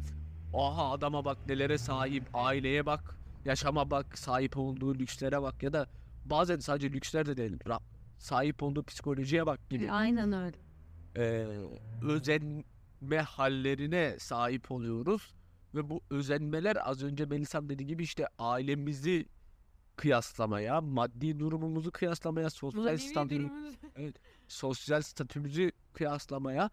aha 0.54 0.90
adama 0.90 1.24
bak 1.24 1.38
nelere 1.48 1.78
sahip, 1.78 2.24
aileye 2.34 2.86
bak, 2.86 3.16
yaşama 3.44 3.90
bak, 3.90 4.18
sahip 4.18 4.56
olduğu 4.56 4.94
lükslere 4.94 5.42
bak 5.42 5.62
ya 5.62 5.72
da 5.72 5.88
bazen 6.24 6.58
sadece 6.58 6.92
lüksler 6.92 7.26
de 7.26 7.36
değil. 7.36 7.52
ra- 7.58 7.80
Sahip 8.18 8.62
olduğu 8.62 8.82
psikolojiye 8.84 9.46
bak 9.46 9.70
gibi. 9.70 9.90
Aynen 9.90 10.32
öyle. 10.32 10.56
Ee, 11.16 11.46
özenme 12.02 13.18
hallerine 13.26 14.16
sahip 14.18 14.70
oluyoruz. 14.70 15.34
Ve 15.74 15.90
bu 15.90 16.00
özenmeler 16.10 16.76
az 16.88 17.02
önce 17.02 17.24
Melisa'nın 17.26 17.68
dediği 17.68 17.86
gibi 17.86 18.02
işte 18.02 18.26
ailemizi 18.38 19.26
kıyaslamaya, 19.96 20.80
maddi 20.80 21.38
durumumuzu 21.38 21.90
kıyaslamaya, 21.92 22.50
sosyal 22.50 22.96
statü, 22.96 23.50
sosyal 24.48 25.02
statümüzü 25.02 25.72
kıyaslamaya 25.92 26.70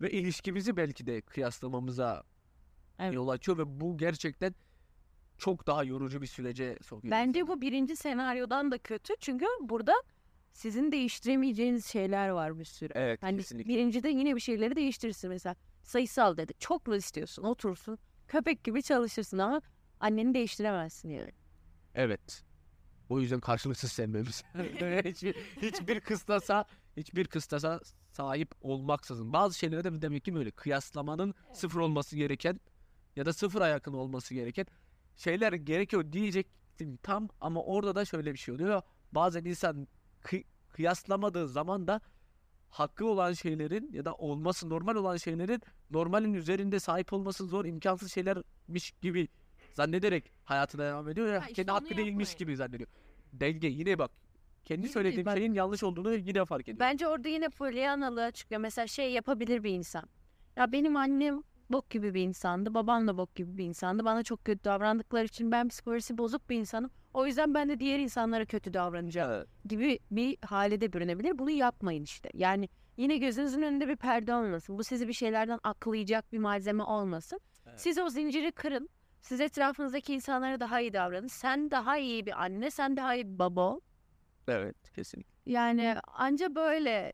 ve 0.00 0.10
ilişkimizi 0.10 0.76
belki 0.76 1.06
de 1.06 1.20
kıyaslamamıza 1.20 2.22
Evet. 2.98 3.14
yol 3.14 3.28
açıyor 3.28 3.58
ve 3.58 3.80
bu 3.80 3.98
gerçekten 3.98 4.54
çok 5.38 5.66
daha 5.66 5.84
yorucu 5.84 6.22
bir 6.22 6.26
sürece 6.26 6.78
sokuyor. 6.82 7.12
Bence 7.12 7.46
bu 7.48 7.60
birinci 7.60 7.96
senaryodan 7.96 8.70
da 8.70 8.78
kötü 8.78 9.14
çünkü 9.20 9.46
burada 9.60 9.94
sizin 10.52 10.92
değiştiremeyeceğiniz 10.92 11.86
şeyler 11.86 12.28
var 12.28 12.58
bir 12.58 12.64
sürü. 12.64 12.92
Evet 12.94 13.22
Hani 13.22 13.36
kesinlikle. 13.36 13.68
birincide 13.72 14.08
yine 14.08 14.34
bir 14.36 14.40
şeyleri 14.40 14.76
değiştirirsin 14.76 15.30
mesela. 15.30 15.56
Sayısal 15.82 16.36
dedik. 16.36 16.60
Çoklu 16.60 16.96
istiyorsun. 16.96 17.42
Oturursun. 17.42 17.98
Köpek 18.28 18.64
gibi 18.64 18.82
çalışırsın 18.82 19.38
ama 19.38 19.62
anneni 20.00 20.34
değiştiremezsin 20.34 21.08
yani. 21.08 21.32
Evet. 21.94 22.42
O 23.08 23.20
yüzden 23.20 23.40
karşılıksız 23.40 23.92
sevmemiz. 23.92 24.42
hiçbir, 25.04 25.34
hiçbir 25.62 26.00
kıstasa 26.00 26.64
hiçbir 26.96 27.26
kıstasa 27.26 27.80
sahip 28.12 28.50
olmaksızın. 28.60 29.32
Bazı 29.32 29.58
şeylere 29.58 29.84
de 29.84 30.02
demek 30.02 30.24
ki 30.24 30.34
böyle 30.34 30.50
kıyaslamanın 30.50 31.34
sıfır 31.52 31.80
olması 31.80 32.16
gereken 32.16 32.60
ya 33.16 33.26
da 33.26 33.32
sıfıra 33.32 33.68
yakın 33.68 33.92
olması 33.92 34.34
gereken 34.34 34.66
şeyler 35.16 35.52
gerekiyor 35.52 36.12
diyecektim 36.12 36.96
tam 37.02 37.28
ama 37.40 37.62
orada 37.62 37.94
da 37.94 38.04
şöyle 38.04 38.32
bir 38.32 38.38
şey 38.38 38.54
oluyor. 38.54 38.82
Bazen 39.12 39.44
insan 39.44 39.88
kı- 40.22 40.44
kıyaslamadığı 40.72 41.48
zaman 41.48 41.86
da 41.86 42.00
hakkı 42.70 43.06
olan 43.06 43.32
şeylerin 43.32 43.92
ya 43.92 44.04
da 44.04 44.14
olması 44.14 44.68
normal 44.70 44.94
olan 44.96 45.16
şeylerin 45.16 45.62
normalin 45.90 46.34
üzerinde 46.34 46.80
sahip 46.80 47.12
olması 47.12 47.46
zor, 47.46 47.64
imkansız 47.64 48.12
şeylermiş 48.12 48.90
gibi 49.02 49.28
zannederek 49.72 50.30
hayatına 50.44 50.82
devam 50.82 51.08
ediyor 51.08 51.26
ya 51.26 51.34
Ha, 51.34 51.38
işte 51.40 51.54
kendi 51.54 51.70
hakkı 51.70 51.96
değilmiş 51.96 52.34
gibi 52.34 52.56
zannediyor. 52.56 52.88
Denge 53.32 53.68
yine 53.68 53.98
bak 53.98 54.10
kendi 54.64 54.82
Yine 54.82 54.92
söylediğim 54.92 55.26
bak- 55.26 55.36
şeyin 55.36 55.52
yanlış 55.54 55.82
olduğunu 55.82 56.14
yine 56.14 56.44
fark 56.44 56.62
ediyor. 56.62 56.78
Bence 56.78 57.08
orada 57.08 57.28
yine 57.28 57.48
Pollyannalığa 57.48 58.30
çıkıyor. 58.30 58.60
Mesela 58.60 58.86
şey 58.86 59.12
yapabilir 59.12 59.64
bir 59.64 59.70
insan. 59.70 60.04
Ya 60.56 60.72
benim 60.72 60.96
annem 60.96 61.42
bok 61.74 61.90
gibi 61.90 62.14
bir 62.14 62.22
insandı. 62.22 62.74
Babam 62.74 63.06
da 63.06 63.16
bok 63.16 63.34
gibi 63.34 63.58
bir 63.58 63.64
insandı. 63.64 64.04
Bana 64.04 64.22
çok 64.22 64.44
kötü 64.44 64.64
davrandıkları 64.64 65.24
için 65.24 65.52
ben 65.52 65.68
psikolojisi 65.68 66.18
bozuk 66.18 66.50
bir 66.50 66.56
insanım. 66.56 66.90
O 67.14 67.26
yüzden 67.26 67.54
ben 67.54 67.68
de 67.68 67.80
diğer 67.80 67.98
insanlara 67.98 68.44
kötü 68.44 68.74
davranacağım 68.74 69.32
Evet. 69.32 69.48
gibi 69.68 69.98
bir 70.10 70.36
hale 70.46 70.80
de 70.80 70.92
bürünebilir. 70.92 71.38
Bunu 71.38 71.50
yapmayın 71.50 72.02
işte. 72.02 72.30
Yani 72.34 72.68
yine 72.96 73.16
gözünüzün 73.16 73.62
önünde 73.62 73.88
bir 73.88 73.96
perde 73.96 74.34
olmasın. 74.34 74.78
Bu 74.78 74.84
sizi 74.84 75.08
bir 75.08 75.12
şeylerden 75.12 75.58
aklayacak 75.62 76.32
bir 76.32 76.38
malzeme 76.38 76.82
olmasın. 76.82 77.40
Evet. 77.66 77.80
Siz 77.80 77.98
o 77.98 78.08
zinciri 78.08 78.52
kırın. 78.52 78.88
Siz 79.20 79.40
etrafınızdaki 79.40 80.14
insanlara 80.14 80.60
daha 80.60 80.80
iyi 80.80 80.92
davranın. 80.92 81.26
Sen 81.26 81.70
daha 81.70 81.98
iyi 81.98 82.26
bir 82.26 82.42
anne, 82.42 82.70
sen 82.70 82.96
daha 82.96 83.14
iyi 83.14 83.26
bir 83.34 83.38
baba 83.38 83.60
ol. 83.74 83.80
Evet 84.48 84.76
kesinlikle. 84.94 85.32
Yani 85.52 85.96
anca 86.06 86.54
böyle 86.54 87.12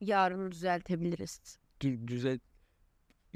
yarını 0.00 0.52
düzeltebiliriz. 0.52 1.58
Dü- 1.80 2.08
düzel 2.08 2.38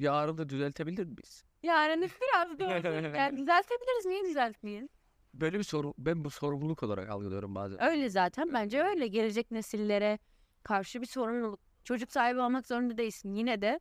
yarın 0.01 0.39
da 0.39 0.49
düzeltebilir 0.49 1.07
miyiz? 1.07 1.45
Yani 1.63 2.09
biraz 2.21 2.59
da 2.59 2.65
yani 2.65 3.37
düzeltebiliriz. 3.37 4.07
Niye 4.07 4.25
düzeltmeyelim? 4.25 4.89
Böyle 5.35 5.59
bir 5.59 5.65
soru 5.65 5.95
ben 5.99 6.25
bu 6.25 6.31
sorumluluk 6.31 6.83
olarak 6.83 7.11
algılıyorum 7.11 7.55
bazen. 7.55 7.83
Öyle 7.85 8.11
zaten. 8.11 8.53
Bence 8.53 8.83
öyle. 8.83 9.07
Gelecek 9.07 9.51
nesillere 9.51 10.19
karşı 10.63 11.01
bir 11.01 11.07
sorumluluk. 11.07 11.61
Çocuk 11.85 12.13
sahibi 12.13 12.41
olmak 12.41 12.67
zorunda 12.67 12.99
değilsin. 12.99 13.35
Yine 13.35 13.63
de 13.63 13.81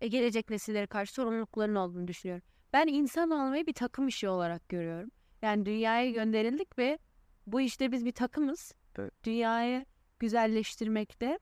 e, 0.00 0.08
gelecek 0.08 0.50
nesillere 0.50 0.86
karşı 0.86 1.14
sorumlulukların 1.14 1.74
olduğunu 1.74 2.08
düşünüyorum. 2.08 2.44
Ben 2.72 2.86
insan 2.86 3.30
olmayı 3.30 3.66
bir 3.66 3.72
takım 3.72 4.08
işi 4.08 4.28
olarak 4.28 4.68
görüyorum. 4.68 5.10
Yani 5.42 5.66
dünyaya 5.66 6.10
gönderildik 6.10 6.78
ve 6.78 6.98
bu 7.46 7.60
işte 7.60 7.92
biz 7.92 8.04
bir 8.04 8.12
takımız. 8.12 8.72
Evet. 8.98 9.12
Dünyayı 9.24 9.84
güzelleştirmekte. 10.18 11.38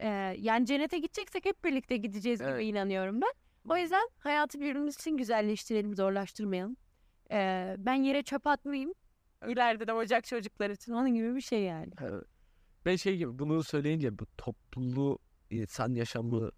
E, 0.00 0.08
yani 0.38 0.66
cennete 0.66 0.98
gideceksek 0.98 1.44
hep 1.44 1.64
birlikte 1.64 1.96
gideceğiz 1.96 2.40
gibi 2.40 2.48
Evet. 2.50 2.64
inanıyorum 2.66 3.20
ben. 3.20 3.32
O 3.68 3.76
yüzden 3.76 4.08
hayatı 4.18 4.60
birbirimiz 4.60 4.94
için 4.94 5.16
güzelleştirelim, 5.16 5.94
zorlaştırmayalım. 5.96 6.76
E, 7.30 7.74
ben 7.78 7.94
yere 7.94 8.22
çöp 8.22 8.46
atmayayım. 8.46 8.94
İleride 9.48 9.86
de 9.86 9.92
olacak 9.92 10.24
çocuklar 10.24 10.70
için. 10.70 10.92
Onun 10.92 11.14
gibi 11.14 11.34
bir 11.34 11.40
şey 11.40 11.62
yani. 11.62 11.92
Evet. 12.00 12.24
Ben 12.86 12.96
şey 12.96 13.16
gibi 13.16 13.38
bunu 13.38 13.64
söyleyince 13.64 14.18
bu 14.18 14.26
toplu 14.38 15.18
insan 15.50 15.94
yaşamı 15.94 16.50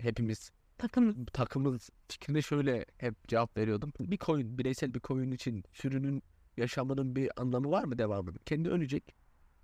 hepimiz 0.00 0.50
Takım 0.78 1.24
takımız 1.24 1.90
fikrine 2.08 2.42
şöyle 2.42 2.84
hep 2.98 3.28
cevap 3.28 3.56
veriyordum. 3.56 3.92
Bir 4.00 4.16
koyun, 4.16 4.58
bireysel 4.58 4.94
bir 4.94 5.00
koyun 5.00 5.30
için 5.30 5.64
sürünün 5.72 6.22
yaşamının 6.56 7.16
bir 7.16 7.30
anlamı 7.36 7.70
var 7.70 7.84
mı 7.84 7.98
devamının? 7.98 8.38
Kendi 8.46 8.68
ölecek. 8.68 9.14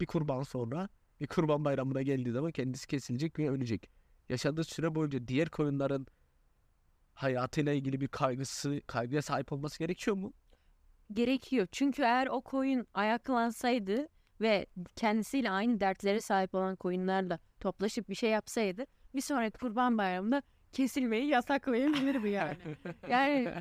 Bir 0.00 0.06
kurban 0.06 0.42
sonra 0.42 0.88
bir 1.20 1.26
kurban 1.26 1.64
bayramına 1.64 2.02
geldiği 2.02 2.30
zaman 2.30 2.50
kendisi 2.50 2.86
kesilecek 2.86 3.38
ve 3.38 3.50
ölecek. 3.50 3.90
Yaşadığı 4.28 4.64
süre 4.64 4.94
boyunca 4.94 5.28
diğer 5.28 5.48
koyunların 5.48 6.06
hayatıyla 7.14 7.72
ilgili 7.72 8.00
bir 8.00 8.08
kaygısı, 8.08 8.80
kaygıya 8.86 9.22
sahip 9.22 9.52
olması 9.52 9.78
gerekiyor 9.78 10.16
mu? 10.16 10.32
gerekiyor. 11.12 11.66
Çünkü 11.72 12.02
eğer 12.02 12.26
o 12.26 12.40
koyun 12.40 12.86
ayaklansaydı 12.94 14.08
ve 14.40 14.66
kendisiyle 14.96 15.50
aynı 15.50 15.80
dertlere 15.80 16.20
sahip 16.20 16.54
olan 16.54 16.76
koyunlarla 16.76 17.38
toplaşıp 17.60 18.08
bir 18.08 18.14
şey 18.14 18.30
yapsaydı 18.30 18.86
bir 19.14 19.20
sonraki 19.20 19.58
kurban 19.58 19.98
bayramında 19.98 20.42
kesilmeyi 20.72 21.26
yasaklayabilirdi 21.26 22.28
yani. 22.28 22.56
Yani 23.08 23.54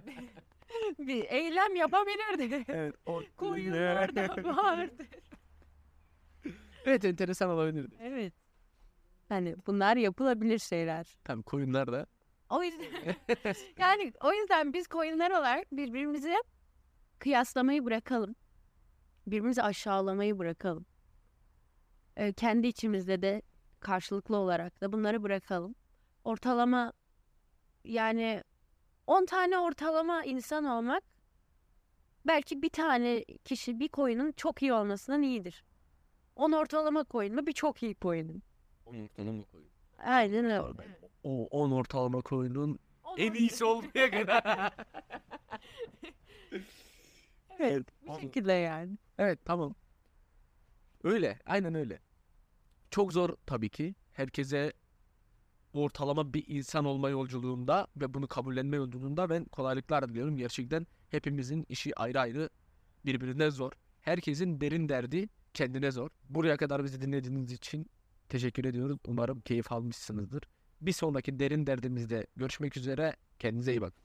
bir 1.00 1.26
eylem 1.30 1.76
yapabilirdi. 1.76 2.66
Evet. 2.68 2.96
O... 3.06 3.22
Koyunlar 3.38 4.16
da 4.16 4.28
vardı. 4.44 5.04
Evet 6.86 7.06
enteresan 7.06 7.50
olabilirdi. 7.50 7.96
Evet. 8.02 8.34
Hani 9.30 9.56
bunlar 9.68 9.98
yapılabilir 9.98 10.60
şeyler. 10.60 11.18
Tabii 11.24 11.44
koyunlar 11.44 11.92
da. 11.92 12.06
O 12.50 12.64
yüzden 12.64 13.16
yani 13.78 14.14
o 14.24 14.34
yüzden 14.34 14.74
biz 14.74 14.88
koyunlar 14.88 15.32
olarak 15.32 15.72
birbirimizi 15.72 16.34
kıyaslamayı 17.20 17.86
bırakalım. 17.86 18.36
Birbirimizi 19.28 19.64
aşağılamayı 19.64 20.40
bırakalım. 20.40 20.86
Ee, 22.18 22.34
kendi 22.34 22.68
içimizde 22.68 23.22
de 23.22 23.42
karşılıklı 23.80 24.38
olarak 24.38 24.82
da 24.82 24.92
bunları 24.94 25.24
bırakalım. 25.24 25.76
Ortalama 26.24 26.94
yani 27.84 28.44
10 29.08 29.26
tane 29.26 29.58
ortalama 29.58 30.24
insan 30.24 30.66
olmak 30.66 31.04
belki 32.28 32.62
bir 32.62 32.70
tane 32.70 33.24
kişi 33.24 33.80
bir 33.80 33.88
koyunun 33.88 34.32
çok 34.32 34.62
iyi 34.62 34.74
olmasından 34.74 35.22
iyidir. 35.22 35.64
10 36.40 36.52
ortalama 36.52 37.04
koyun 37.04 37.36
mu 37.36 37.48
bir 37.48 37.54
çok 37.54 37.84
iyi 37.84 37.96
koyunun. 37.96 38.42
Ortalama 38.86 39.44
koyun. 39.44 39.68
Aynen 39.98 40.46
öyle. 40.46 40.62
O 41.24 41.48
10 41.48 41.72
ortalama 41.72 42.22
koyunun 42.22 42.80
On 43.04 43.18
en 43.18 43.34
iyisi 43.34 43.66
olmaya 43.66 44.12
kadar. 44.12 44.74
Evet, 47.60 47.88
bu 48.08 48.20
şekilde 48.20 48.54
yani. 48.54 48.98
Evet 49.18 49.40
tamam. 49.46 49.76
Öyle. 51.04 51.40
Aynen 51.46 51.76
öyle. 51.76 52.00
Çok 52.92 53.14
zor 53.14 53.36
tabii 53.46 53.70
ki. 53.70 53.96
Herkese 54.14 54.74
ortalama 55.74 56.34
bir 56.34 56.44
insan 56.48 56.86
olma 56.86 57.10
yolculuğunda 57.10 57.88
ve 57.98 58.14
bunu 58.14 58.28
kabullenme 58.28 58.78
yolculuğunda 58.78 59.30
ben 59.30 59.46
kolaylıklar 59.46 60.10
diliyorum. 60.10 60.38
Gerçekten 60.38 60.88
hepimizin 61.10 61.66
işi 61.70 61.96
ayrı 62.00 62.20
ayrı 62.20 62.50
birbirine 63.06 63.52
zor. 63.52 63.72
Herkesin 64.02 64.62
derin 64.62 64.90
derdi 64.90 65.30
kendine 65.54 65.92
zor. 65.92 66.10
Buraya 66.30 66.58
kadar 66.58 66.84
bizi 66.84 67.02
dinlediğiniz 67.02 67.52
için 67.52 67.90
teşekkür 68.30 68.66
ediyoruz. 68.66 68.98
Umarım 69.08 69.42
keyif 69.42 69.72
almışsınızdır. 69.72 70.44
Bir 70.82 70.92
sonraki 70.92 71.40
derin 71.40 71.68
derdimizde 71.68 72.28
görüşmek 72.36 72.78
üzere. 72.78 73.16
Kendinize 73.40 73.72
iyi 73.72 73.82
bakın. 73.82 74.04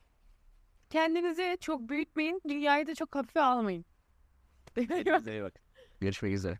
Kendinizi 0.90 1.58
çok 1.60 1.88
büyütmeyin. 1.88 2.40
Dünyayı 2.48 2.86
da 2.86 2.94
çok 2.94 3.14
hafife 3.14 3.40
almayın. 3.40 3.84
Kendinize 4.74 5.32
iyi 5.32 5.42
bakın. 5.42 5.62
Görüşmek 6.00 6.32
üzere. 6.34 6.58